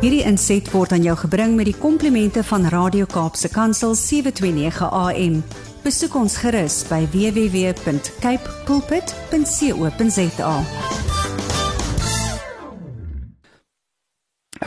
Hierdie 0.00 0.22
inset 0.24 0.64
word 0.72 0.94
aan 0.96 1.02
jou 1.04 1.12
gebring 1.26 1.58
met 1.58 1.66
die 1.68 1.76
komplimente 1.76 2.40
van 2.48 2.62
Radio 2.72 3.04
Kaapse 3.04 3.50
Kansel 3.52 3.92
729 3.92 4.86
AM. 4.96 5.34
Besoek 5.84 6.14
ons 6.16 6.38
gerus 6.40 6.78
by 6.88 7.02
www.cape 7.12 8.54
pulpit.co.za. 8.64 10.54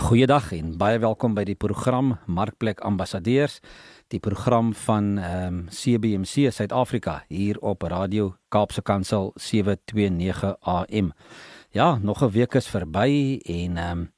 Goeiedag 0.03 0.51
en 0.53 0.77
baie 0.77 1.01
welkom 1.01 1.33
by 1.33 1.47
die 1.49 1.57
program 1.57 2.13
Markplek 2.29 2.85
Ambassadeurs, 2.85 3.57
die 4.13 4.21
program 4.21 4.69
van 4.85 5.17
ehm 5.17 5.65
um, 5.65 5.65
CBC 5.73 6.53
Suid-Afrika 6.53 7.23
hier 7.33 7.57
op 7.65 7.81
Radio 7.89 8.35
Kaapse 8.53 8.85
Kansel 8.85 9.31
729 9.33 10.59
AM. 10.61 11.09
Ja, 11.73 11.97
nog 11.97 12.21
'n 12.21 12.29
week 12.29 12.53
is 12.53 12.67
verby 12.67 13.41
en 13.41 13.77
ehm 13.77 13.97
um, 13.97 14.11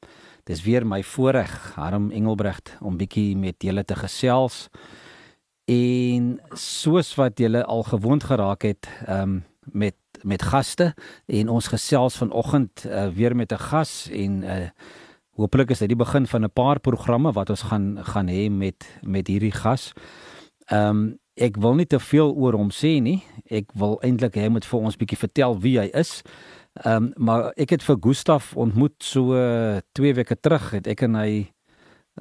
dis 0.45 0.62
weer 0.63 0.85
my 0.85 1.02
voorreg, 1.04 1.73
Harm 1.76 2.12
Engelbrecht, 2.12 2.76
om 2.81 2.98
bietjie 2.98 3.35
met 3.38 3.63
julle 3.66 3.84
te 3.84 3.95
gesels. 3.98 4.68
En 5.66 6.35
soos 6.54 7.16
wat 7.18 7.40
julle 7.41 7.63
al 7.66 7.84
gewoond 7.84 8.23
geraak 8.23 8.62
het, 8.70 8.90
ehm 9.05 9.21
um, 9.21 9.44
met 9.66 9.95
met 10.21 10.41
gaste 10.41 10.94
en 11.26 11.49
ons 11.49 11.68
gesels 11.68 12.18
vanoggend 12.18 12.85
uh, 12.85 13.08
weer 13.08 13.35
met 13.35 13.52
'n 13.52 13.58
gas 13.58 14.09
en 14.12 14.44
uh, 14.44 14.70
Hoopelik 15.35 15.73
is 15.73 15.81
dit 15.84 15.91
die 15.91 15.99
begin 15.99 16.27
van 16.27 16.44
'n 16.44 16.52
paar 16.54 16.80
programme 16.80 17.32
wat 17.32 17.49
ons 17.49 17.62
gaan 17.62 17.98
gaan 18.04 18.27
hê 18.27 18.49
met 18.49 18.99
met 19.02 19.27
hierdie 19.27 19.52
gas. 19.52 19.93
Ehm 20.66 20.90
um, 20.90 21.20
ek 21.34 21.57
wil 21.57 21.76
nie 21.76 21.85
te 21.85 21.99
veel 21.99 22.34
oor 22.34 22.54
hom 22.54 22.71
sê 22.71 23.02
nie. 23.02 23.23
Ek 23.52 23.71
wil 23.73 23.99
eintlik 24.02 24.35
hy 24.35 24.48
moet 24.48 24.66
vir 24.66 24.80
ons 24.80 24.98
bietjie 24.98 25.18
vertel 25.18 25.59
wie 25.59 25.80
hy 25.80 25.90
is. 25.93 26.21
Ehm 26.84 27.03
um, 27.03 27.11
maar 27.15 27.53
ek 27.55 27.70
het 27.70 27.84
vir 27.84 27.97
Gustaf 28.03 28.55
ontmoet 28.55 29.03
so 29.03 29.31
2 29.91 30.13
weke 30.13 30.35
terug 30.39 30.71
het 30.75 30.88
ek 30.91 31.05
en 31.07 31.15
hy 31.15 31.51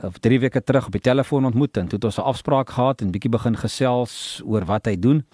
of 0.03 0.19
3 0.19 0.39
weke 0.41 0.63
terug 0.63 0.87
op 0.87 0.93
die 0.93 1.03
telefoon 1.03 1.45
ontmoet 1.45 1.77
en 1.77 1.89
toe 1.89 1.99
het 1.99 2.05
ons 2.05 2.19
'n 2.19 2.31
afspraak 2.31 2.71
gehad 2.71 3.01
en 3.01 3.11
bietjie 3.11 3.31
begin 3.31 3.57
gesels 3.57 4.43
oor 4.47 4.65
wat 4.65 4.87
hy 4.87 4.97
doen. 4.97 5.27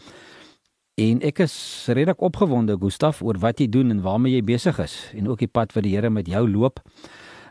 En 0.95 1.21
ek 1.21 1.39
is 1.39 1.85
redelik 1.87 2.21
opgewonde 2.21 2.77
Gustaf 2.81 3.23
oor 3.23 3.39
wat 3.39 3.59
jy 3.59 3.69
doen 3.69 3.91
en 3.91 4.01
waarmee 4.03 4.33
jy 4.33 4.45
besig 4.45 4.79
is 4.79 5.13
en 5.15 5.29
ook 5.29 5.39
die 5.39 5.49
pad 5.49 5.73
wat 5.73 5.83
die 5.83 5.95
Here 5.95 6.11
met 6.11 6.27
jou 6.27 6.49
loop. 6.49 6.81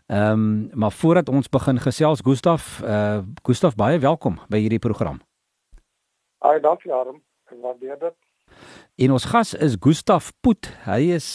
Ehm 0.07 0.31
um, 0.31 0.69
maar 0.73 0.91
voordat 0.91 1.29
ons 1.29 1.49
begin 1.49 1.79
gesels 1.79 2.21
Gustaf, 2.21 2.81
eh 2.81 2.89
uh, 2.89 3.23
Gustaf 3.43 3.75
baie 3.75 3.99
welkom 3.99 4.39
by 4.49 4.57
hierdie 4.57 4.79
program. 4.79 5.21
Ai 6.37 6.59
dankie 6.59 6.93
Arm. 6.93 7.21
Ek 7.51 7.57
waardeer 7.61 7.99
dit. 7.99 8.28
En 8.99 9.13
ons 9.15 9.25
gas 9.31 9.53
is 9.55 9.77
Gustaf 9.79 10.33
Poet. 10.43 10.67
Hy 10.83 11.15
is 11.15 11.27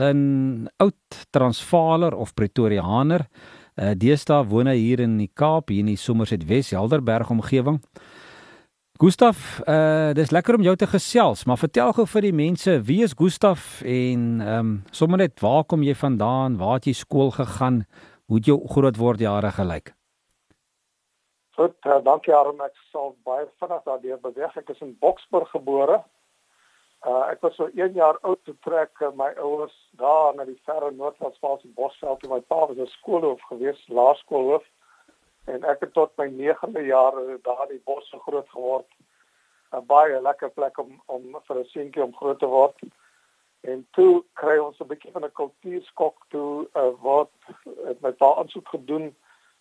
'n 0.00 0.68
oud 0.76 1.26
Transvaaler 1.30 2.12
of 2.14 2.34
Pretoriaaner. 2.34 3.24
Uh, 3.76 3.94
deesdae 3.96 4.44
woon 4.44 4.66
hy 4.66 4.76
hier 4.76 5.00
in 5.00 5.16
die 5.16 5.30
Kaap, 5.32 5.68
hier 5.68 5.80
in 5.80 5.86
die 5.86 5.96
Somerset 5.96 6.44
Wes 6.46 6.70
Helderberg 6.70 7.30
omgewing. 7.30 7.80
Gustaf, 9.00 9.60
uh, 9.66 10.12
dis 10.12 10.30
lekker 10.30 10.54
om 10.54 10.62
jou 10.62 10.76
te 10.76 10.86
gesels, 10.86 11.44
maar 11.44 11.56
vertel 11.56 11.92
gou 11.92 12.06
vir 12.06 12.22
die 12.22 12.32
mense, 12.32 12.82
wie 12.84 13.02
is 13.02 13.14
Gustaf 13.16 13.82
en 13.82 14.40
ehm 14.40 14.58
um, 14.58 14.82
sommer 14.90 15.18
net 15.18 15.40
waar 15.40 15.64
kom 15.64 15.82
jy 15.82 15.94
vandaan? 15.94 16.58
Waar 16.58 16.74
het 16.74 16.84
jy 16.84 16.92
skool 16.92 17.30
gegaan? 17.30 17.86
Hoe 18.26 18.36
het 18.36 18.46
jou 18.46 18.68
groot 18.68 18.96
word 18.96 19.20
jare 19.20 19.52
gelyk? 19.52 19.94
Goed, 21.56 21.76
uh, 21.86 22.04
dankie 22.04 22.34
Arm, 22.34 22.60
ek 22.60 22.76
sal 22.92 23.16
baie 23.24 23.48
vinnig 23.58 23.82
daardeur 23.84 24.20
beweeg. 24.20 24.56
Ek 24.56 24.68
is 24.68 24.80
in 24.80 24.96
Boksburg 25.00 25.48
gebore. 25.50 26.04
Uh 27.06 27.22
ek 27.30 27.42
was 27.44 27.54
so 27.54 27.68
1 27.74 27.92
jaar 27.94 28.16
oud 28.26 28.40
toe 28.44 28.54
trek 28.66 29.02
uh, 29.06 29.12
my 29.14 29.28
ouers 29.38 29.74
daar 30.00 30.34
na 30.34 30.44
die 30.44 30.58
verre 30.66 30.88
Noord-Transvaal 30.90 31.60
se 31.62 31.68
Bosveld 31.76 32.18
toe 32.20 32.30
my 32.32 32.40
pa 32.40 32.64
was 32.66 32.80
'n 32.82 32.90
skoolhoof 32.98 33.42
gewees, 33.50 33.82
laerskoolhoof. 33.98 34.64
En 35.46 35.64
ek 35.72 35.84
het 35.86 35.92
tot 35.94 36.10
my 36.18 36.26
9de 36.26 36.82
jaar 36.86 37.14
daar 37.46 37.62
in 37.68 37.76
die 37.76 37.84
bos 37.84 38.10
groot 38.26 38.48
geword. 38.48 38.90
'n 39.72 39.86
Baie 39.86 40.20
lekker 40.20 40.50
plek 40.50 40.78
om 40.78 41.00
om 41.06 41.38
vir 41.46 41.56
'n 41.60 41.70
seentjie 41.74 42.02
om 42.02 42.16
groot 42.16 42.38
te 42.38 42.46
word. 42.46 42.78
En 43.60 43.86
toe 43.92 44.24
kry 44.34 44.58
ons 44.58 44.80
'n 44.80 44.90
bietjie 44.90 45.12
van 45.12 45.24
'n 45.24 45.38
kultuurskok 45.42 46.26
toe 46.28 46.66
uh, 46.74 46.90
wat 47.02 47.30
het 47.86 48.00
my 48.00 48.12
pa 48.12 48.34
aansoek 48.34 48.68
gedoen 48.68 49.14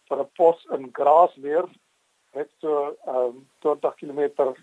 vir 0.09 0.19
'n 0.19 0.31
pos 0.33 0.65
in 0.71 0.89
Grasmeer 0.93 1.69
net 2.33 2.49
so 2.59 2.95
um, 3.07 3.47
20 3.59 3.95
km 3.95 4.55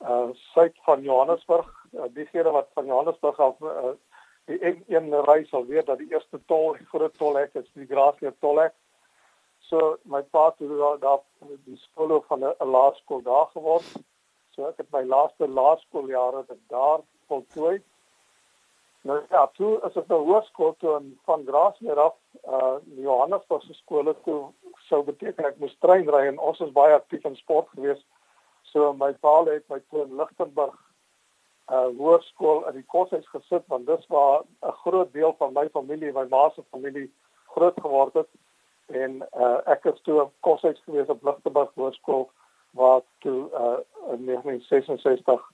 uh 0.00 0.30
suid 0.52 0.76
van 0.84 1.02
Johannesburg. 1.02 1.68
Uh, 1.92 2.08
diegene 2.14 2.50
wat 2.50 2.68
van 2.74 2.86
Johannesburg 2.86 3.38
af 3.38 3.60
uh, 3.60 3.92
die 4.44 4.64
een, 4.64 4.84
een 4.88 5.24
reis 5.24 5.48
sal 5.48 5.66
weet 5.66 5.86
dat 5.86 5.98
die 5.98 6.12
eerste 6.12 6.40
tol, 6.46 6.72
die 6.72 6.86
groot 6.86 7.18
tolhek 7.18 7.54
is 7.54 7.70
die 7.74 7.86
Grasmeer 7.86 8.34
tolhek. 8.38 8.74
So 9.70 9.98
my 10.02 10.22
pa 10.22 10.46
het 10.56 10.68
daar 10.78 10.98
daar 10.98 11.20
die 11.64 11.76
skool 11.76 12.24
van 12.28 12.44
'n 12.44 12.70
laerskool 12.76 13.22
daar 13.22 13.46
geword. 13.52 13.92
So 14.50 14.66
ek 14.68 14.76
het 14.76 14.90
my 14.90 15.02
laaste 15.02 15.48
laerskooljare 15.48 16.44
daar 16.68 17.00
voltooi. 17.28 17.82
Nou 19.02 19.20
ja, 19.30 19.46
toe 19.56 19.78
as 19.80 19.96
ek 19.96 20.08
nou 20.08 20.18
hoërskool 20.26 20.74
toe 20.78 20.96
in 20.98 21.12
van 21.24 21.44
Grasmeer 21.46 22.00
af, 22.00 22.16
uh 22.44 22.76
Johannesburg 22.96 23.62
se 23.62 23.74
skole 23.74 24.16
toe 24.24 24.52
sou 24.88 25.02
beteken 25.04 25.44
ek 25.44 25.58
moes 25.62 25.76
trein 25.80 26.08
ry 26.08 26.26
en 26.26 26.38
ons 26.38 26.58
was 26.58 26.72
baie 26.72 26.94
aktief 26.94 27.24
in 27.24 27.36
sport 27.36 27.68
geweest. 27.68 28.04
So 28.72 28.92
my 28.92 29.12
pa 29.12 29.44
het 29.44 29.66
my 29.68 29.80
toe 29.90 30.04
in 30.04 30.16
Lichtenburg 30.16 30.78
uh 31.70 31.88
hoërskool 31.98 32.64
in 32.68 32.74
die 32.80 32.86
koshuis 32.90 33.26
gesit 33.30 33.66
want 33.70 33.86
dis 33.86 34.06
waar 34.10 34.42
'n 34.42 34.72
groot 34.82 35.12
deel 35.12 35.34
van 35.38 35.52
my 35.52 35.68
familie, 35.68 36.12
my 36.12 36.26
ma 36.30 36.50
se 36.50 36.62
familie 36.70 37.12
groot 37.54 37.80
geword 37.80 38.14
het 38.14 38.28
en 38.86 39.22
uh 39.32 39.58
ek 39.66 39.84
het 39.84 40.02
toe 40.04 40.20
op 40.20 40.32
koshuis 40.40 40.82
geweest 40.84 41.10
op 41.10 41.22
Lichtenburg 41.22 41.70
hoërskool 41.74 42.30
waar 42.70 43.00
toe 43.18 43.50
uh 43.62 43.78
in 44.14 44.24
1966 44.26 45.50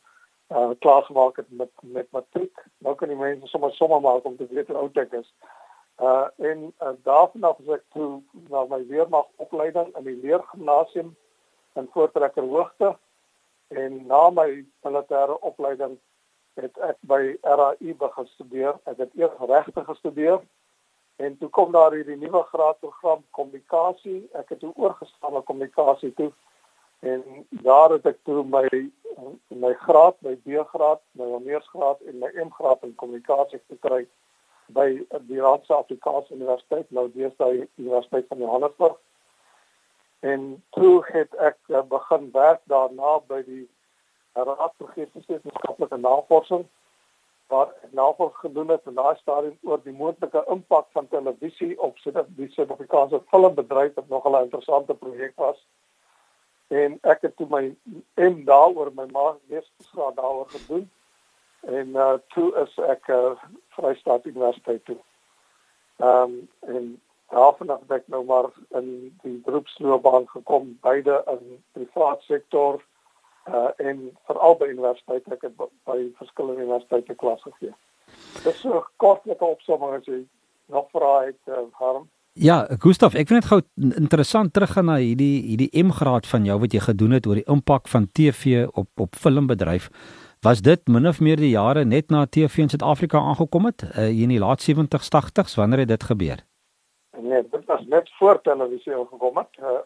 uh 0.49 0.71
klaar 0.79 1.03
gemaak 1.03 1.37
het 1.37 1.51
met 1.51 1.73
met 1.81 2.11
matriek. 2.11 2.65
Nou 2.79 2.95
kan 2.95 3.09
die 3.09 3.17
mense 3.17 3.47
sommer 3.47 3.73
sommer 3.73 4.01
maak 4.01 4.25
om 4.25 4.37
te 4.37 4.47
weet 4.51 4.67
hoe 4.67 4.77
oud 4.77 4.97
ek 4.97 5.13
is. 5.13 5.33
Uh 6.01 6.29
en 6.37 6.73
uh, 6.83 6.89
daarvanaf 7.03 7.59
as 7.61 7.75
ek 7.81 7.85
toe 7.93 8.23
na 8.49 8.65
my 8.65 8.87
weermag 8.87 9.27
opleiding 9.37 9.97
in 9.97 10.05
die 10.05 10.21
leergymnasium 10.23 11.17
in 11.75 11.89
Voortrekker 11.93 12.43
Hoogte 12.43 12.97
en 13.69 14.07
na 14.07 14.31
my 14.31 14.65
militêre 14.87 15.39
opleiding 15.41 15.97
het 16.61 16.79
ek 16.89 16.99
by 17.11 17.37
RAI 17.43 17.95
begin 18.01 18.29
studeer. 18.35 18.77
Ek 18.89 19.01
het 19.03 19.15
eers 19.19 19.41
regte 19.51 19.85
gestudeer 19.85 20.41
en 21.17 21.37
toe 21.41 21.49
kom 21.49 21.73
daar 21.73 21.93
hierdie 21.97 22.19
nuwe 22.21 22.43
graadprogram 22.53 23.25
kommunikasie. 23.37 24.23
Ek 24.33 24.53
het 24.55 24.61
toe 24.61 24.73
oorgestaan 24.77 25.37
na 25.37 25.43
kommunikasie 25.45 26.13
toe 26.15 26.33
en 27.05 27.23
daar 27.51 27.91
het 27.93 28.07
ek 28.07 28.23
toe 28.25 28.45
my 28.45 28.69
my 29.49 29.73
graad, 29.81 30.17
my 30.21 30.35
B-graad, 30.45 31.01
my 31.13 31.25
honeursgraad 31.25 32.01
en 32.09 32.19
my 32.19 32.31
M-graad 32.45 32.83
in 32.85 32.95
kommunikasie 32.95 33.61
gekry 33.69 34.07
by 34.75 34.87
die 35.29 35.41
Raadse 35.41 35.75
Afrikaanse 35.75 36.35
Universiteit, 36.35 36.91
nou 36.91 37.07
deesdae 37.15 37.69
Universiteit 37.79 38.27
van 38.29 38.43
Johannesburg. 38.43 38.97
En 40.27 40.47
toe 40.77 40.95
het 41.13 41.35
ek 41.51 41.59
uh, 41.69 41.83
begin 41.91 42.31
werk 42.33 42.63
daarna 42.73 43.19
by 43.31 43.43
die 43.47 43.65
Raad 44.37 44.75
vir 44.79 44.91
Geesteswetenskaplike 44.95 45.97
Navorsing 45.97 46.67
waar 47.47 47.69
navorsing 47.91 48.39
gedoen 48.39 48.69
het 48.69 48.87
in 48.87 48.95
daai 48.95 49.17
stadium 49.17 49.59
oor 49.63 49.81
die 49.83 49.95
moontlike 49.95 50.43
impak 50.51 50.87
van 50.93 51.09
televisie 51.09 51.77
op 51.81 51.99
die 52.37 52.49
Suid-Afrikaanse 52.51 53.23
filmbedryf 53.31 53.95
wat 53.95 54.09
nogal 54.09 54.37
'n 54.39 54.49
interessante 54.49 54.95
projek 54.95 55.33
was 55.37 55.59
en 56.69 56.99
ek 57.03 57.23
het 57.23 57.37
toe 57.37 57.47
my 57.51 57.77
M 58.15 58.45
daaroor 58.45 58.91
my 58.95 59.07
meestersgraad 59.47 60.17
daaroor 60.17 60.51
gedoen 60.51 60.91
en 61.61 61.89
uh 61.89 62.19
toe 62.35 62.49
is 62.65 62.79
ek 62.79 63.09
uh 63.09 63.35
Vrystaat 63.69 64.25
Universiteit 64.25 64.85
toe. 64.85 64.99
Ehm 65.97 66.23
um, 66.23 66.49
en 66.61 67.01
daarvan 67.31 67.69
het 67.69 67.91
ek 67.91 68.09
nou 68.13 68.25
maar 68.25 68.51
in 68.79 68.91
die 69.23 69.39
beroepsloopbaan 69.45 70.29
gekom 70.29 70.77
beide 70.81 71.23
in 71.33 71.59
privaat 71.73 72.23
sektor 72.23 72.83
uh 73.47 73.71
en 73.77 74.11
veral 74.27 74.57
by 74.59 74.67
universiteite 74.71 75.35
ek 75.35 75.47
het 75.47 75.57
by 75.87 75.99
verskillende 76.19 76.63
universiteite 76.63 77.15
klas 77.15 77.43
gegee. 77.43 77.75
Dis 78.45 78.61
so 78.61 78.85
kortlike 79.03 79.45
opsomming 79.45 79.99
as 79.99 80.07
jy 80.07 80.23
nog 80.73 80.89
vra 80.91 81.13
het 81.27 81.43
uh, 81.51 81.67
Harm. 81.79 82.09
Ja, 82.37 82.67
Gustaf, 82.83 83.15
ek 83.17 83.31
vind 83.31 83.41
dit 83.41 83.49
gou 83.49 83.61
interessant 83.97 84.53
teruggaan 84.53 84.91
na 84.91 84.99
hierdie 85.01 85.41
hierdie 85.47 85.71
M-graad 85.85 86.27
van 86.29 86.45
jou 86.45 86.59
wat 86.61 86.75
jy 86.75 86.83
gedoen 86.85 87.17
het 87.17 87.27
oor 87.27 87.39
die 87.41 87.47
impak 87.49 87.89
van 87.89 88.11
TV 88.13 88.67
op 88.67 88.91
op 89.01 89.17
filmbedryf. 89.17 89.89
Was 90.45 90.61
dit 90.61 90.83
min 90.93 91.09
of 91.09 91.23
meer 91.25 91.41
die 91.41 91.55
jare 91.55 91.85
net 91.85 92.11
na 92.13 92.27
TV 92.27 92.67
in 92.67 92.69
Suid-Afrika 92.69 93.19
aangekom 93.19 93.71
het, 93.71 93.87
uh, 93.89 94.11
in 94.11 94.35
die 94.35 94.39
laat 94.39 94.61
70s, 94.63 95.09
80s, 95.15 95.57
wanneer 95.57 95.87
het 95.87 95.95
dit 95.95 96.05
gebeur? 96.11 96.45
Nee, 97.21 97.49
dit 97.49 97.65
was 97.65 97.85
net 97.87 98.11
voor 98.13 98.41
televisie 98.41 98.95
aangekom 98.95 99.37
het. 99.37 99.49
Uh, 99.61 99.79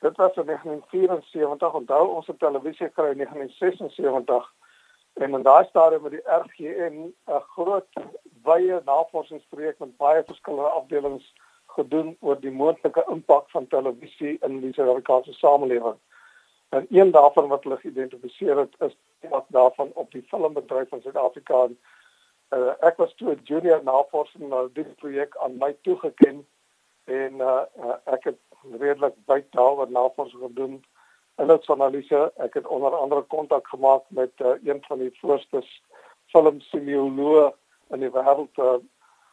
dit 0.00 0.16
was 0.16 0.36
in 0.36 0.46
1974, 0.46 1.72
onthou 1.72 2.08
ons 2.08 2.26
het 2.26 2.38
televisie 2.38 2.86
gekry 2.86 3.10
in 3.10 3.16
1976 3.16 4.54
en 5.12 5.34
in 5.34 5.42
daai 5.42 5.64
stadium 5.64 6.02
met 6.02 6.10
die 6.10 6.24
RGN 6.24 6.96
'n 7.26 7.40
groot 7.54 7.86
wye 8.42 8.80
navorsingsprojek 8.84 9.78
met 9.78 9.96
baie 9.96 10.22
verskillende 10.24 10.68
afdelings 10.68 11.32
gedoen 11.66 12.16
oor 12.20 12.40
die 12.40 12.50
moontlike 12.50 13.04
impak 13.08 13.50
van 13.50 13.66
televisie 13.66 14.36
in 14.40 14.60
die 14.60 14.72
Suid-Afrikaanse 14.72 15.32
samelewing. 15.32 15.96
En 16.68 16.86
een 16.90 17.10
daarvan 17.10 17.48
wat 17.48 17.62
hulle 17.62 17.76
geïdentifiseer 17.76 18.58
het 18.58 18.74
is 18.78 18.96
wat 19.30 19.44
daarvan 19.48 19.90
op 19.94 20.10
die 20.10 20.22
filmbedryf 20.22 20.88
van 20.88 21.00
Suid-Afrika. 21.00 21.68
Uh, 22.50 22.72
ek 22.80 22.96
was 22.96 23.14
toe 23.14 23.30
'n 23.30 23.40
junior 23.44 23.80
navorser 23.82 24.40
na 24.40 24.68
die 24.72 24.84
projek 24.84 25.36
aan 25.36 25.56
my 25.58 25.76
toegeken 25.82 26.46
en 27.06 27.40
uh, 27.40 27.62
uh, 27.78 27.96
ek 28.14 28.28
het 28.30 28.38
redelik 28.80 29.14
baie 29.30 29.44
daaroor 29.56 29.90
navorsing 29.90 30.42
gedoen 30.42 30.76
in 31.38 31.50
dit 31.52 31.70
analise. 31.70 32.20
Ek 32.42 32.54
het 32.58 32.66
onder 32.66 32.94
andere 32.96 33.22
kontak 33.22 33.68
gemaak 33.68 34.02
met 34.08 34.32
uh, 34.40 34.56
een 34.64 34.82
van 34.88 34.98
die 34.98 35.12
voorste 35.20 35.62
filmsemioloë 36.34 37.50
in 37.94 38.02
die 38.02 38.10
wêreld, 38.10 38.58
uh, 38.58 38.78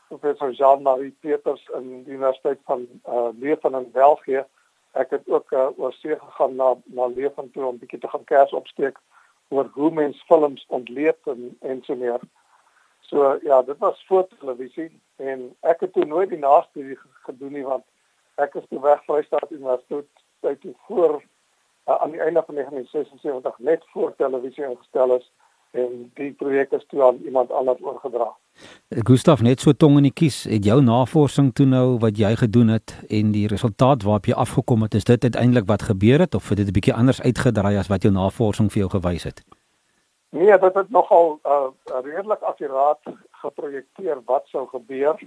professor 0.07 0.51
Jean-Marie 0.51 1.15
Peters 1.19 1.63
in 1.73 2.03
die 2.03 2.13
Universiteit 2.13 2.59
van 2.69 2.85
uh, 3.07 3.29
Leuven 3.39 3.79
in 3.79 3.89
België 3.91 4.45
ek 4.93 5.09
het 5.09 5.29
ook 5.29 5.51
uh, 5.51 5.69
oor 5.77 5.93
see 5.93 6.15
gegaan 6.19 6.55
na 6.55 6.73
na 6.83 7.07
Leuven 7.09 7.49
toe 7.51 7.65
om 7.65 7.77
bietjie 7.81 7.99
te 7.99 8.09
gaan 8.09 8.25
kers 8.29 8.53
opsteek 8.53 8.99
oor 9.49 9.69
hoe 9.73 9.91
mens 9.91 10.21
films 10.29 10.65
ontleed 10.67 11.17
en 11.33 11.57
en 11.61 11.81
so 11.85 11.95
meer. 11.95 12.21
So 13.09 13.39
ja, 13.43 13.61
dit 13.61 13.77
was 13.77 14.05
voor 14.07 14.27
televisie 14.27 14.89
en 15.15 15.55
ek 15.61 15.79
het 15.79 15.93
toe 15.93 16.05
nooit 16.05 16.29
die 16.29 16.39
nastudie 16.39 16.97
gedoen 17.27 17.53
nie 17.53 17.63
want 17.63 17.85
ek 18.41 18.55
is 18.55 18.65
toe 18.69 18.81
weg 18.81 19.03
Vrystaat 19.05 19.51
Universiteit 19.51 20.09
tyd 20.41 20.61
toe 20.61 20.73
voor 20.87 21.21
uh, 21.21 21.95
aan 21.95 22.11
die 22.11 22.21
einde 22.21 22.43
van 22.45 22.55
1976 22.55 23.59
net 23.59 23.83
voor 23.93 24.15
televisie 24.15 24.63
ingestel 24.63 25.15
is 25.15 25.31
en 25.73 26.11
die 26.13 26.31
projek 26.37 26.71
is 26.71 26.85
toe 26.87 27.03
aan 27.03 27.17
iemand 27.25 27.51
anders 27.51 27.81
oorgedra. 27.81 28.27
Gustaf 29.09 29.41
net 29.41 29.63
so 29.63 29.73
tong 29.73 29.97
in 29.97 30.05
die 30.05 30.13
kies, 30.13 30.43
het 30.45 30.65
jou 30.65 30.77
navorsing 30.85 31.49
toe 31.57 31.65
nou 31.65 31.97
wat 32.03 32.19
jy 32.21 32.35
gedoen 32.37 32.69
het 32.75 32.93
en 33.09 33.31
die 33.33 33.47
resultaat 33.49 34.05
waarop 34.05 34.29
jy 34.29 34.37
afgekom 34.37 34.85
het, 34.85 34.93
is 34.93 35.09
dit 35.09 35.23
uiteindelik 35.23 35.65
wat 35.65 35.87
gebeur 35.89 36.21
het 36.21 36.37
of 36.37 36.49
het 36.49 36.61
dit 36.61 36.69
'n 36.69 36.77
bietjie 36.77 36.93
anders 36.93 37.21
uitgedraai 37.21 37.77
as 37.77 37.89
wat 37.89 38.03
jou 38.05 38.13
navorsing 38.13 38.69
vir 38.71 38.85
jou 38.85 38.89
gewys 38.89 39.23
het? 39.23 39.41
Nee, 40.33 40.57
dit 40.57 40.73
het 40.73 40.89
nogal 40.89 41.39
uh, 41.45 41.67
redelik 41.85 42.41
akkuraat 42.41 42.99
geprojekteer 43.31 44.21
wat 44.25 44.47
sou 44.47 44.67
gebeur 44.67 45.19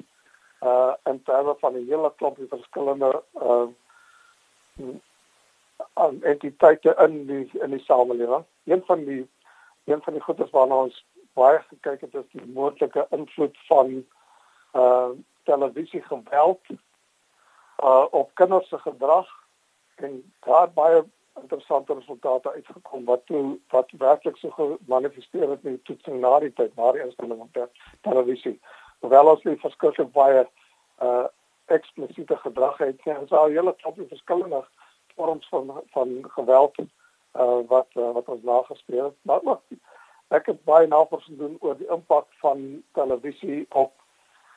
uh 0.62 0.94
in 1.04 1.22
terme 1.22 1.54
van 1.58 1.74
'n 1.74 1.86
hele 1.88 2.12
klomp 2.16 2.38
verskillende 2.48 3.22
uh 3.34 3.68
entiteite 6.20 6.94
in 7.06 7.26
die 7.26 7.50
in 7.52 7.70
die 7.70 7.84
samelewing. 7.84 8.44
Een 8.64 8.82
van 8.86 9.04
die 9.04 9.30
een 9.84 10.02
van 10.02 10.12
die 10.12 10.22
goedes 10.22 10.50
waarna 10.50 10.74
ons 10.74 11.06
baie 11.32 11.62
gekyk 11.68 12.00
het 12.00 12.14
is 12.14 12.28
die 12.30 12.46
moontlike 12.46 13.06
invloed 13.10 13.58
van 13.66 14.06
uh 14.72 15.08
televisie 15.42 16.02
geweld 16.02 16.64
uh 17.78 18.06
op 18.10 18.34
kinders 18.34 18.68
se 18.68 18.78
gedrag 18.78 19.28
en 19.94 20.32
daar 20.40 20.72
baie 20.72 21.04
interessante 21.40 21.94
resultate 21.94 22.52
uitgekom 22.52 23.04
wat 23.04 23.26
toe 23.26 23.58
wat 23.74 23.90
werklik 23.98 24.36
so 24.36 24.50
gemanifesteer 24.50 25.50
het 25.50 25.64
in 25.64 25.76
die 25.76 25.82
toetsing 25.82 26.20
na 26.20 26.38
die 26.38 26.52
tyd 26.52 26.76
na 26.76 26.92
die 26.92 27.02
instelling 27.04 27.40
op 27.40 27.68
televisie. 28.00 28.60
Hoewel 29.00 29.32
ons 29.34 29.44
nie 29.44 29.58
verskriklik 29.64 30.12
baie 30.12 30.46
uh 31.02 31.26
eksplisiete 31.66 32.36
gedrag 32.36 32.76
het 32.78 33.04
nie, 33.04 33.14
ons 33.18 33.32
al 33.34 33.50
hele 33.50 33.72
klop 33.82 33.96
verskillende 34.08 34.62
vorms 35.16 35.48
van 35.50 35.72
van 35.94 36.16
geweld 36.36 36.78
uh 36.80 37.60
wat 37.68 37.88
uh, 37.94 38.10
wat 38.14 38.28
ons 38.28 38.42
nagespeel 38.42 39.04
het. 39.04 39.16
Maar 39.22 39.40
ook 39.42 39.62
ek 40.28 40.46
het 40.46 40.64
baie 40.64 40.86
navorsing 40.86 41.38
doen 41.38 41.56
oor 41.60 41.76
die 41.78 41.90
impak 41.90 42.26
van 42.42 42.82
televisie 42.98 43.66
op 43.68 43.92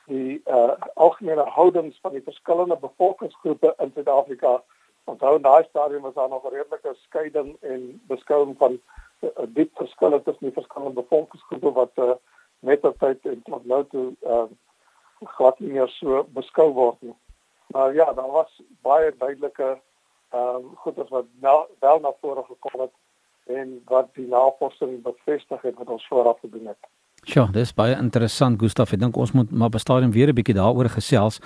die 0.06 0.40
uh 0.46 0.74
algemene 0.94 1.44
houdings 1.56 1.98
van 2.02 2.12
die 2.12 2.26
verskillende 2.26 2.76
bevolkingsgroepe 2.76 3.74
in 3.78 3.92
Suid-Afrika. 3.94 4.62
Onthou 5.10 5.36
in 5.36 5.42
daai 5.42 5.64
stadium 5.68 6.02
was 6.06 6.14
daar 6.14 6.28
nog 6.28 6.44
'n 6.44 6.54
redelike 6.54 6.94
skeiding 7.04 7.56
en 7.60 8.00
beskouing 8.12 8.56
van 8.58 8.72
'n 8.72 8.80
uh, 9.26 9.46
diep 9.48 9.70
verskil 9.76 10.22
tussen 10.22 10.46
die 10.48 10.58
verskillende 10.60 11.00
bevolkingsgroepe 11.02 11.72
wat 11.72 11.92
uh, 11.94 12.12
met 12.60 12.82
die 12.82 12.92
tyd 12.98 13.26
en 13.26 13.42
tot 13.42 13.64
nou 13.64 13.84
toe 13.92 14.06
uh 14.22 14.48
glad 15.36 15.58
nie 15.60 15.72
meer 15.72 15.88
so 15.88 16.24
beskou 16.32 16.72
word 16.72 17.00
nie. 17.00 17.14
Maar 17.66 17.94
ja, 17.94 18.12
daar 18.12 18.30
was 18.30 18.62
baie 18.82 19.12
duidelike 19.18 19.80
ehm 20.30 20.56
um, 20.56 20.70
goeders 20.76 21.08
wat 21.10 21.26
nou 21.40 21.66
wel 21.80 22.00
na 22.00 22.12
vore 22.20 22.44
gekom 22.46 22.80
het 22.80 22.92
en 23.46 23.82
wat 23.84 24.14
die 24.14 24.26
navorsing 24.26 25.02
bevestig 25.02 25.62
het 25.62 25.74
wat 25.74 25.88
ons 25.88 26.06
vooraf 26.06 26.38
gedoen 26.40 26.66
het. 26.66 26.78
Ja, 27.22 27.48
dis 27.52 27.74
baie 27.74 27.96
interessant 27.96 28.60
Gustaf. 28.62 28.92
Ek 28.92 29.00
dink 29.02 29.16
ons 29.16 29.32
moet 29.32 29.50
maar 29.50 29.68
bestadium 29.68 30.12
weer 30.12 30.28
'n 30.28 30.34
bietjie 30.34 30.54
daaroor 30.54 30.88
gesels. 30.88 31.40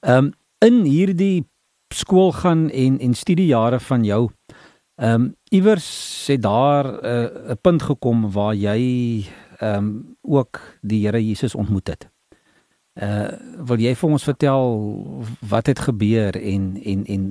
Ehm 0.00 0.24
um, 0.24 0.32
in 0.58 0.84
hierdie 0.84 1.44
skool 1.94 2.32
gaan 2.32 2.70
en 2.70 2.98
en 2.98 3.14
studiejare 3.14 3.80
van 3.80 4.04
jou 4.04 4.30
ehm 4.96 5.12
um, 5.12 5.36
iewers 5.48 6.26
het 6.26 6.42
daar 6.42 6.84
'n 6.84 7.06
uh, 7.06 7.50
'n 7.50 7.58
punt 7.60 7.82
gekom 7.82 8.32
waar 8.32 8.54
jy 8.54 8.80
ehm 9.58 9.76
um, 9.76 10.16
ook 10.22 10.60
die 10.80 11.04
Here 11.04 11.26
Jesus 11.26 11.54
ontmoet 11.54 11.86
het. 11.86 12.10
Uh 12.94 13.28
wil 13.68 13.78
jy 13.78 13.94
vir 13.94 14.10
ons 14.10 14.24
vertel 14.24 14.64
wat 15.50 15.66
het 15.66 15.78
gebeur 15.78 16.36
en 16.36 16.80
en 16.84 17.04
en 17.04 17.24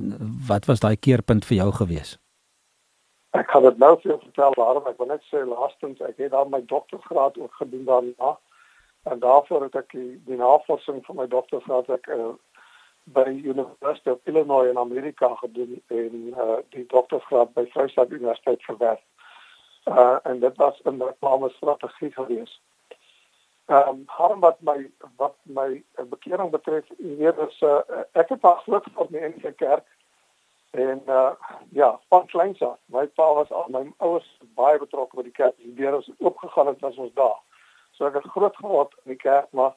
wat 0.47 0.65
was 0.65 0.79
daai 0.79 0.95
keerpunt 0.95 1.45
vir 1.45 1.57
jou 1.57 1.71
gewees? 1.71 2.19
Ek 3.29 3.47
kan 3.47 3.63
dit 3.63 3.77
nou 3.77 3.97
jou 4.01 4.19
vertel, 4.19 4.53
waarom 4.55 4.87
ek 4.87 4.97
wil 4.97 5.07
net 5.07 5.23
sê 5.31 5.41
laastens 5.45 6.01
ek 6.01 6.17
het 6.17 6.33
al 6.33 6.49
my 6.49 6.61
doktorsgraad 6.65 7.37
ook 7.37 7.53
gedoen 7.53 7.85
daarna. 7.85 8.37
En 9.03 9.19
daarvoor 9.19 9.63
het 9.63 9.75
ek 9.75 9.91
die, 9.91 10.21
die 10.25 10.37
navorsing 10.37 11.01
vir 11.05 11.15
my 11.15 11.27
doktorsgraad 11.27 11.89
ek 11.89 12.07
uh, 12.07 12.31
by 13.05 13.29
University 13.29 14.09
of 14.09 14.19
Illinois 14.25 14.69
in 14.69 14.77
Amerika 14.77 15.35
gedoen 15.35 15.81
en 15.87 16.33
uh 16.37 16.57
die 16.69 16.85
doktorsgraad 16.87 17.53
by 17.53 17.65
Vryheid 17.73 18.11
Universiteit 18.11 18.63
verwerf. 18.63 19.01
Uh 19.85 20.17
en 20.23 20.39
dit 20.39 20.57
was 20.57 20.81
'n 20.83 21.01
reklame 21.01 21.49
strategie 21.49 22.11
geweest. 22.11 22.61
Ehm 23.65 23.87
um, 23.89 24.03
harm 24.05 24.39
wat 24.39 24.61
my 24.61 24.91
wat 25.15 25.35
my 25.41 25.83
bekering 26.09 26.49
betref 26.51 26.85
hier 26.97 27.47
is 27.47 27.61
uh, 27.61 27.79
ek 28.11 28.29
het 28.29 28.39
pas 28.39 28.61
groot 28.63 28.85
geword 28.85 29.13
in 29.13 29.33
die 29.41 29.51
kerk 29.51 29.85
en 30.71 31.01
uh, 31.07 31.31
ja 31.69 31.99
van 32.09 32.25
kleins 32.25 32.61
af 32.61 32.77
my 32.85 33.07
pa 33.07 33.33
was 33.33 33.51
al 33.51 33.65
my 33.69 33.93
ouers 33.97 34.27
baie 34.53 34.77
betrokke 34.77 35.15
by 35.15 35.23
die 35.23 35.33
kerk 35.39 35.57
die 35.57 35.73
deur 35.73 35.91
was 35.97 36.11
oopgegaan 36.17 36.67
het 36.67 36.83
as 36.83 36.97
ons 36.97 37.13
daar 37.13 37.39
so 37.91 38.05
ek 38.05 38.19
het 38.19 38.31
groot 38.35 38.55
geword 38.61 38.93
in 39.03 39.15
die 39.15 39.21
kerk 39.23 39.47
maar 39.49 39.73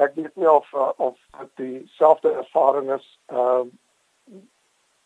ek 0.00 0.14
weet 0.14 0.36
nie 0.36 0.50
of 0.50 0.68
uh, 0.72 0.92
of 0.96 1.16
dit 1.38 1.56
dieselfde 1.62 2.32
ervaring 2.42 2.92
is 2.96 3.06
ehm 3.26 3.68
uh, 3.68 4.42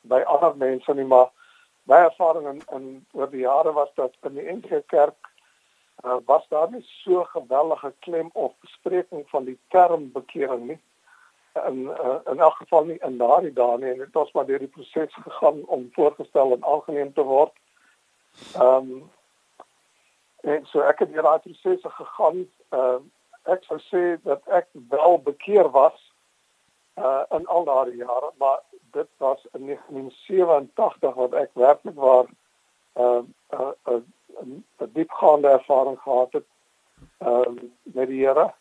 by 0.04 0.20
ander 0.28 0.56
mense 0.60 0.94
nie 0.94 1.06
maar 1.08 1.30
my 1.88 2.00
ervaring 2.08 2.48
in, 2.48 2.60
in 2.76 3.06
oor 3.12 3.30
die 3.30 3.44
jare 3.44 3.72
was 3.72 3.92
dat 4.00 4.16
in 4.28 4.34
die 4.36 4.48
NG 4.52 4.82
Kerk 4.92 5.30
uh, 6.04 6.18
was 6.26 6.44
daar 6.48 6.70
nie 6.70 6.84
so 7.04 7.24
geweldige 7.32 7.92
klem 7.98 8.28
op 8.32 8.56
bespreking 8.60 9.24
van 9.28 9.44
die 9.44 9.58
term 9.68 10.10
bekering 10.12 10.66
nie 10.66 10.80
in 11.54 11.80
uh, 12.04 12.18
in 12.30 12.38
elk 12.38 12.56
geval 12.60 12.84
nie 12.84 12.98
in 13.08 13.18
daardie 13.18 13.52
dae 13.52 13.78
nie 13.78 13.90
en 13.90 13.98
dit 13.98 14.12
was 14.12 14.32
maar 14.32 14.46
deur 14.46 14.58
die 14.58 14.72
proses 14.76 15.14
gegaan 15.14 15.64
om 15.64 15.88
voorgestel 15.92 16.52
en 16.52 16.64
aangeneem 16.64 17.12
te 17.12 17.22
word. 17.22 17.52
Ehm 18.54 18.90
um, 18.94 19.10
en 20.44 20.66
so 20.68 20.82
ek 20.84 20.98
het 21.00 21.12
deur 21.12 21.24
daai 21.24 21.38
prosesse 21.46 21.90
gegaan. 21.90 22.48
Ehm 22.68 22.80
uh, 22.80 23.02
ek 23.44 23.64
sou 23.64 23.78
sê 23.90 24.02
dat 24.22 24.42
ek 24.48 24.68
wel 24.88 25.18
bekeer 25.18 25.70
was 25.70 25.96
uh 26.98 27.22
in 27.36 27.46
al 27.46 27.64
daardie 27.64 27.96
jare, 27.96 28.30
maar 28.38 28.60
dit 28.94 29.08
was 29.18 29.46
in 29.52 29.66
1987 29.66 31.14
wat 31.14 31.32
ek 31.32 31.50
werklik 31.52 31.94
waar 31.94 32.26
uh, 32.96 33.22
uh, 33.50 33.72
uh, 33.90 34.02
'n 34.42 34.64
diepgaande 34.92 35.48
ervaring 35.48 35.98
gehad 36.00 36.32
het 36.32 36.46
uh, 37.18 37.50
met 37.82 38.08
die 38.08 38.26
Here 38.26 38.52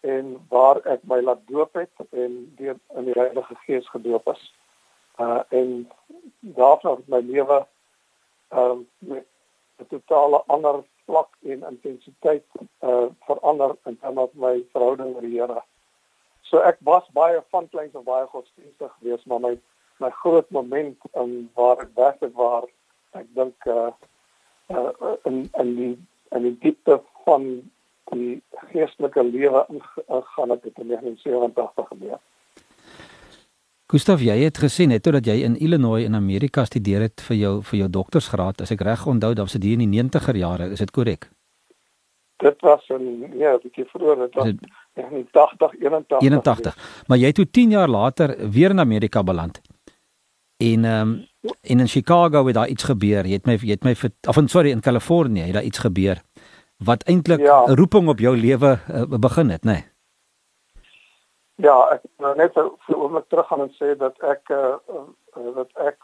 en 0.00 0.46
waar 0.48 0.80
ek 0.86 1.02
my 1.02 1.20
laat 1.20 1.40
doop 1.46 1.74
het 1.74 1.90
en 2.10 2.54
deur 2.56 2.76
in 2.96 3.04
die 3.04 3.16
Heilige 3.16 3.54
Gees 3.66 3.88
gedoop 3.88 4.28
is. 4.32 4.42
Uh 5.20 5.42
en 5.48 5.90
daarna 6.40 6.94
het 6.96 7.08
my 7.08 7.20
lewe 7.20 7.66
ehm 8.48 8.78
uh, 8.80 8.84
met 8.98 9.26
'n 9.78 9.86
totale 9.88 10.42
ander 10.46 10.84
vlak 11.08 11.28
en 11.42 11.64
intensiteit 11.70 12.44
uh 12.84 13.08
verander 13.28 13.74
in 13.88 13.98
terme 13.98 14.28
van 14.32 14.44
my 14.44 14.54
verhouding 14.72 15.14
met 15.14 15.24
die 15.26 15.40
Here. 15.40 15.62
So 16.50 16.60
ek 16.64 16.80
was 16.84 17.08
baie 17.16 17.40
van 17.54 17.68
kleins 17.72 17.96
af 17.96 18.04
baie 18.08 18.26
godsdienstig 18.32 18.92
geweest, 19.00 19.26
maar 19.26 19.40
my 19.44 19.54
my 19.98 20.10
groot 20.22 20.50
moment 20.54 21.08
in 21.22 21.32
waar 21.58 21.80
ek 21.84 21.96
werklik 21.96 22.36
waar 22.36 22.68
ek 23.18 23.26
dink 23.38 23.66
uh 23.66 23.90
uh, 24.68 25.16
in 25.24 25.48
in 25.62 25.74
die 25.80 25.94
in 26.36 26.48
die 26.48 26.56
diepte 26.64 27.00
van 27.24 27.48
die 28.12 28.40
geestelike 28.72 29.24
lewe 29.24 29.64
ingaan 29.68 30.50
het 30.50 30.64
in 30.74 30.92
1987 30.92 31.88
gebeur. 31.88 32.18
Gustav, 33.88 34.20
jy 34.20 34.34
het 34.42 34.58
gesien 34.60 34.90
net 34.92 35.06
dat 35.08 35.24
jy 35.24 35.38
in 35.46 35.54
Illinois 35.56 36.04
in 36.04 36.14
Amerika 36.14 36.66
studeer 36.68 37.06
het 37.06 37.22
vir 37.24 37.36
jou 37.38 37.52
vir 37.64 37.78
jou 37.78 37.86
doktorsgraad. 37.88 38.60
As 38.60 38.72
ek 38.74 38.82
reg 38.84 39.06
onthou, 39.08 39.30
dan 39.32 39.48
was 39.48 39.56
dit 39.56 39.64
hier 39.64 39.80
in 39.80 39.86
die 39.88 40.02
90er 40.02 40.36
jare, 40.36 40.66
is 40.74 40.82
dit 40.84 40.92
korrek? 40.92 41.30
Dit 42.44 42.60
was 42.60 42.84
in 42.92 43.32
ja, 43.40 43.54
'n 43.54 43.60
bietjie 43.62 43.86
vroeër, 43.88 44.28
dit 44.28 44.34
was 44.34 44.52
81 44.94 45.72
81. 45.80 46.20
81. 46.20 46.76
Maar 47.08 47.18
jy 47.18 47.26
het 47.26 47.34
toe 47.34 47.50
10 47.50 47.70
jaar 47.70 47.88
later 47.88 48.36
weer 48.50 48.70
in 48.70 48.80
Amerika 48.80 49.22
beland. 49.22 49.60
En 50.58 50.84
ehm 50.84 51.08
um, 51.08 51.26
en 51.62 51.80
in 51.80 51.88
Chicago 51.88 52.46
het 52.46 52.54
daar 52.54 52.68
iets 52.68 52.84
gebeur. 52.84 53.24
Jy 53.26 53.32
het 53.32 53.46
my 53.46 53.56
jy 53.56 53.70
het 53.70 53.84
my 53.84 53.96
of 54.28 54.36
in 54.36 54.48
sorry 54.48 54.70
in 54.70 54.80
Kalifornië 54.80 55.40
het 55.40 55.54
daar 55.54 55.64
iets 55.64 55.78
gebeur 55.78 56.20
wat 56.76 57.02
eintlik 57.02 57.40
'n 57.40 57.42
ja. 57.42 57.64
roeping 57.66 58.08
op 58.08 58.18
jou 58.18 58.36
lewe 58.36 58.78
uh, 58.90 59.18
begin 59.18 59.48
het, 59.50 59.64
nê? 59.64 59.72
Nee? 59.72 59.84
Ja, 61.58 61.74
ek 61.90 62.04
nou 62.22 62.36
net 62.38 62.52
vir 62.54 62.68
'n 62.70 62.94
oomblik 62.94 63.28
terug 63.28 63.46
gaan 63.46 63.60
en 63.60 63.72
sê 63.74 63.96
dat 63.98 64.18
ek 64.22 64.50
uh, 64.54 64.76
dat 65.54 65.70
ek 65.74 65.96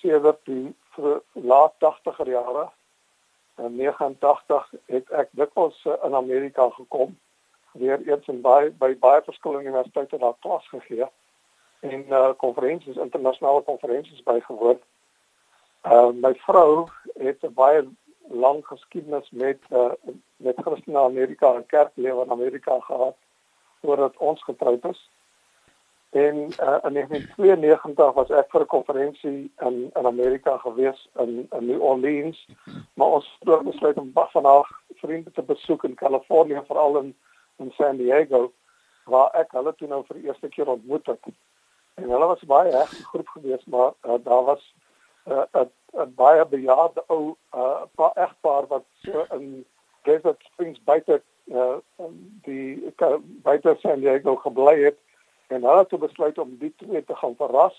sedert 0.00 0.40
die 0.44 0.74
laat 1.32 1.74
80er 1.84 2.30
jare 2.32 2.70
in 3.58 3.76
89 3.76 4.70
het 4.86 5.10
ek 5.10 5.28
dikwels 5.30 5.84
in 5.84 6.14
Amerika 6.14 6.70
gekom 6.78 7.18
weer 7.72 8.00
eens 8.08 8.26
in 8.26 8.40
baie 8.40 8.70
by 8.70 8.94
baie 8.98 9.22
verskillende 9.28 9.68
universiteite 9.68 10.18
daar 10.18 10.40
klas 10.40 10.68
gegee 10.68 11.10
en 11.80 12.06
uh 12.08 12.32
konferensies 12.36 12.96
internasionale 12.96 13.62
konferensies 13.68 14.22
bygewoon. 14.22 14.80
Uh 15.84 16.10
my 16.24 16.34
vrou 16.48 16.88
het 17.20 17.44
'n 17.44 17.54
baie 17.54 17.84
lang 18.28 18.66
geskiedenis 18.66 19.30
met 19.30 19.60
uh 19.70 19.92
met 20.36 20.56
Christene 20.64 20.98
Amerika 20.98 21.54
en 21.54 21.66
kerklewe 21.66 22.24
in 22.24 22.30
Amerika 22.30 22.80
gehad 22.80 23.16
voordat 23.80 24.16
ons 24.16 24.44
getroud 24.44 24.84
is. 24.84 25.10
En 26.10 26.36
uh, 26.36 26.78
in 26.82 26.92
1992 26.92 28.12
was 28.12 28.30
ek 28.30 28.50
vir 28.50 28.60
'n 28.60 28.66
konferensie 28.66 29.52
in 29.60 29.90
in 29.94 30.06
Amerika 30.06 30.56
gewees 30.56 31.08
in 31.18 31.46
in 31.56 31.66
New 31.66 31.82
Orleans, 31.82 32.46
maar 32.94 33.06
ons 33.06 33.38
het 33.40 33.62
besluit 33.62 33.96
om 33.96 34.10
vanaf 34.14 34.70
vriende 34.94 35.30
te 35.30 35.42
besoek 35.42 35.84
in 35.84 35.94
Kalifornië 35.94 36.62
veral 36.66 36.98
in 36.98 37.16
in 37.56 37.70
San 37.70 37.96
Diego 37.96 38.52
waar 39.04 39.30
ek 39.34 39.52
hulle 39.52 39.74
toe 39.74 39.88
nou 39.88 40.04
vir 40.06 40.16
die 40.16 40.26
eerste 40.28 40.48
keer 40.48 40.68
ontmoet 40.68 41.06
het. 41.06 41.24
En 41.94 42.10
hulle 42.10 42.26
was 42.26 42.42
baie 42.42 42.70
reg 42.70 42.90
groep 43.12 43.28
gewees, 43.28 43.64
maar 43.64 43.92
uh, 44.02 44.18
daar 44.24 44.44
was 44.44 44.74
'n 45.26 45.32
uh, 45.32 45.66
'n 45.92 46.14
baie 46.14 46.46
bejaarde 46.46 47.04
ou 47.06 47.36
uh, 47.54 47.82
paar 47.94 48.16
egpaar 48.16 48.66
wat 48.66 48.84
so 49.02 49.26
in 49.30 49.64
Desert 50.02 50.42
Springs 50.42 50.84
buite 50.84 51.22
uh, 51.52 51.78
die 52.46 52.94
buite 53.42 53.76
San 53.80 54.00
Diego 54.00 54.36
gebly 54.36 54.76
het 54.82 54.98
en 55.48 55.62
hulle 55.62 55.84
het 55.84 56.00
besluit 56.00 56.38
om 56.38 56.56
die 56.60 56.72
twee 56.76 57.04
te 57.04 57.14
gaan 57.16 57.36
verras 57.36 57.76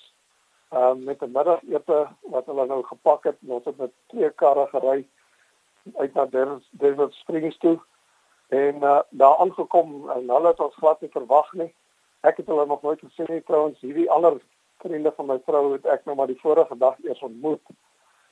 uh, 0.73 0.93
met 0.93 1.21
'n 1.21 1.31
middagete 1.31 2.07
wat 2.21 2.45
hulle 2.45 2.65
nou 2.65 2.83
gepak 2.83 3.23
het. 3.23 3.37
Ons 3.47 3.65
het 3.65 3.77
met 3.77 3.91
twee 4.07 4.29
karre 4.29 4.67
gery 4.67 5.07
uit 5.95 6.13
na 6.13 6.25
Desert 6.71 7.13
Springs 7.13 7.57
toe 7.57 7.79
en 8.47 8.75
uh, 8.75 8.99
daar 9.09 9.37
aangekom 9.37 10.09
en 10.09 10.29
hulle 10.29 10.47
het 10.47 10.59
ons 10.59 10.75
glad 10.75 11.01
nie 11.01 11.11
verwag 11.11 11.53
nie. 11.53 11.73
Ek 12.21 12.37
het 12.37 12.47
hulle 12.47 12.65
nog 12.65 12.81
nooit 12.81 12.99
gesien 12.99 13.25
nie 13.29 13.43
trouens. 13.43 13.79
Hierdie 13.79 14.11
ander 14.11 14.41
vriende 14.77 15.11
van 15.15 15.25
my 15.25 15.39
vrou 15.45 15.71
het 15.73 15.85
ek 15.85 16.05
nou 16.05 16.15
maar 16.15 16.27
die 16.27 16.39
vorige 16.39 16.77
dag 16.77 16.95
eers 17.03 17.21
ontmoet. 17.21 17.61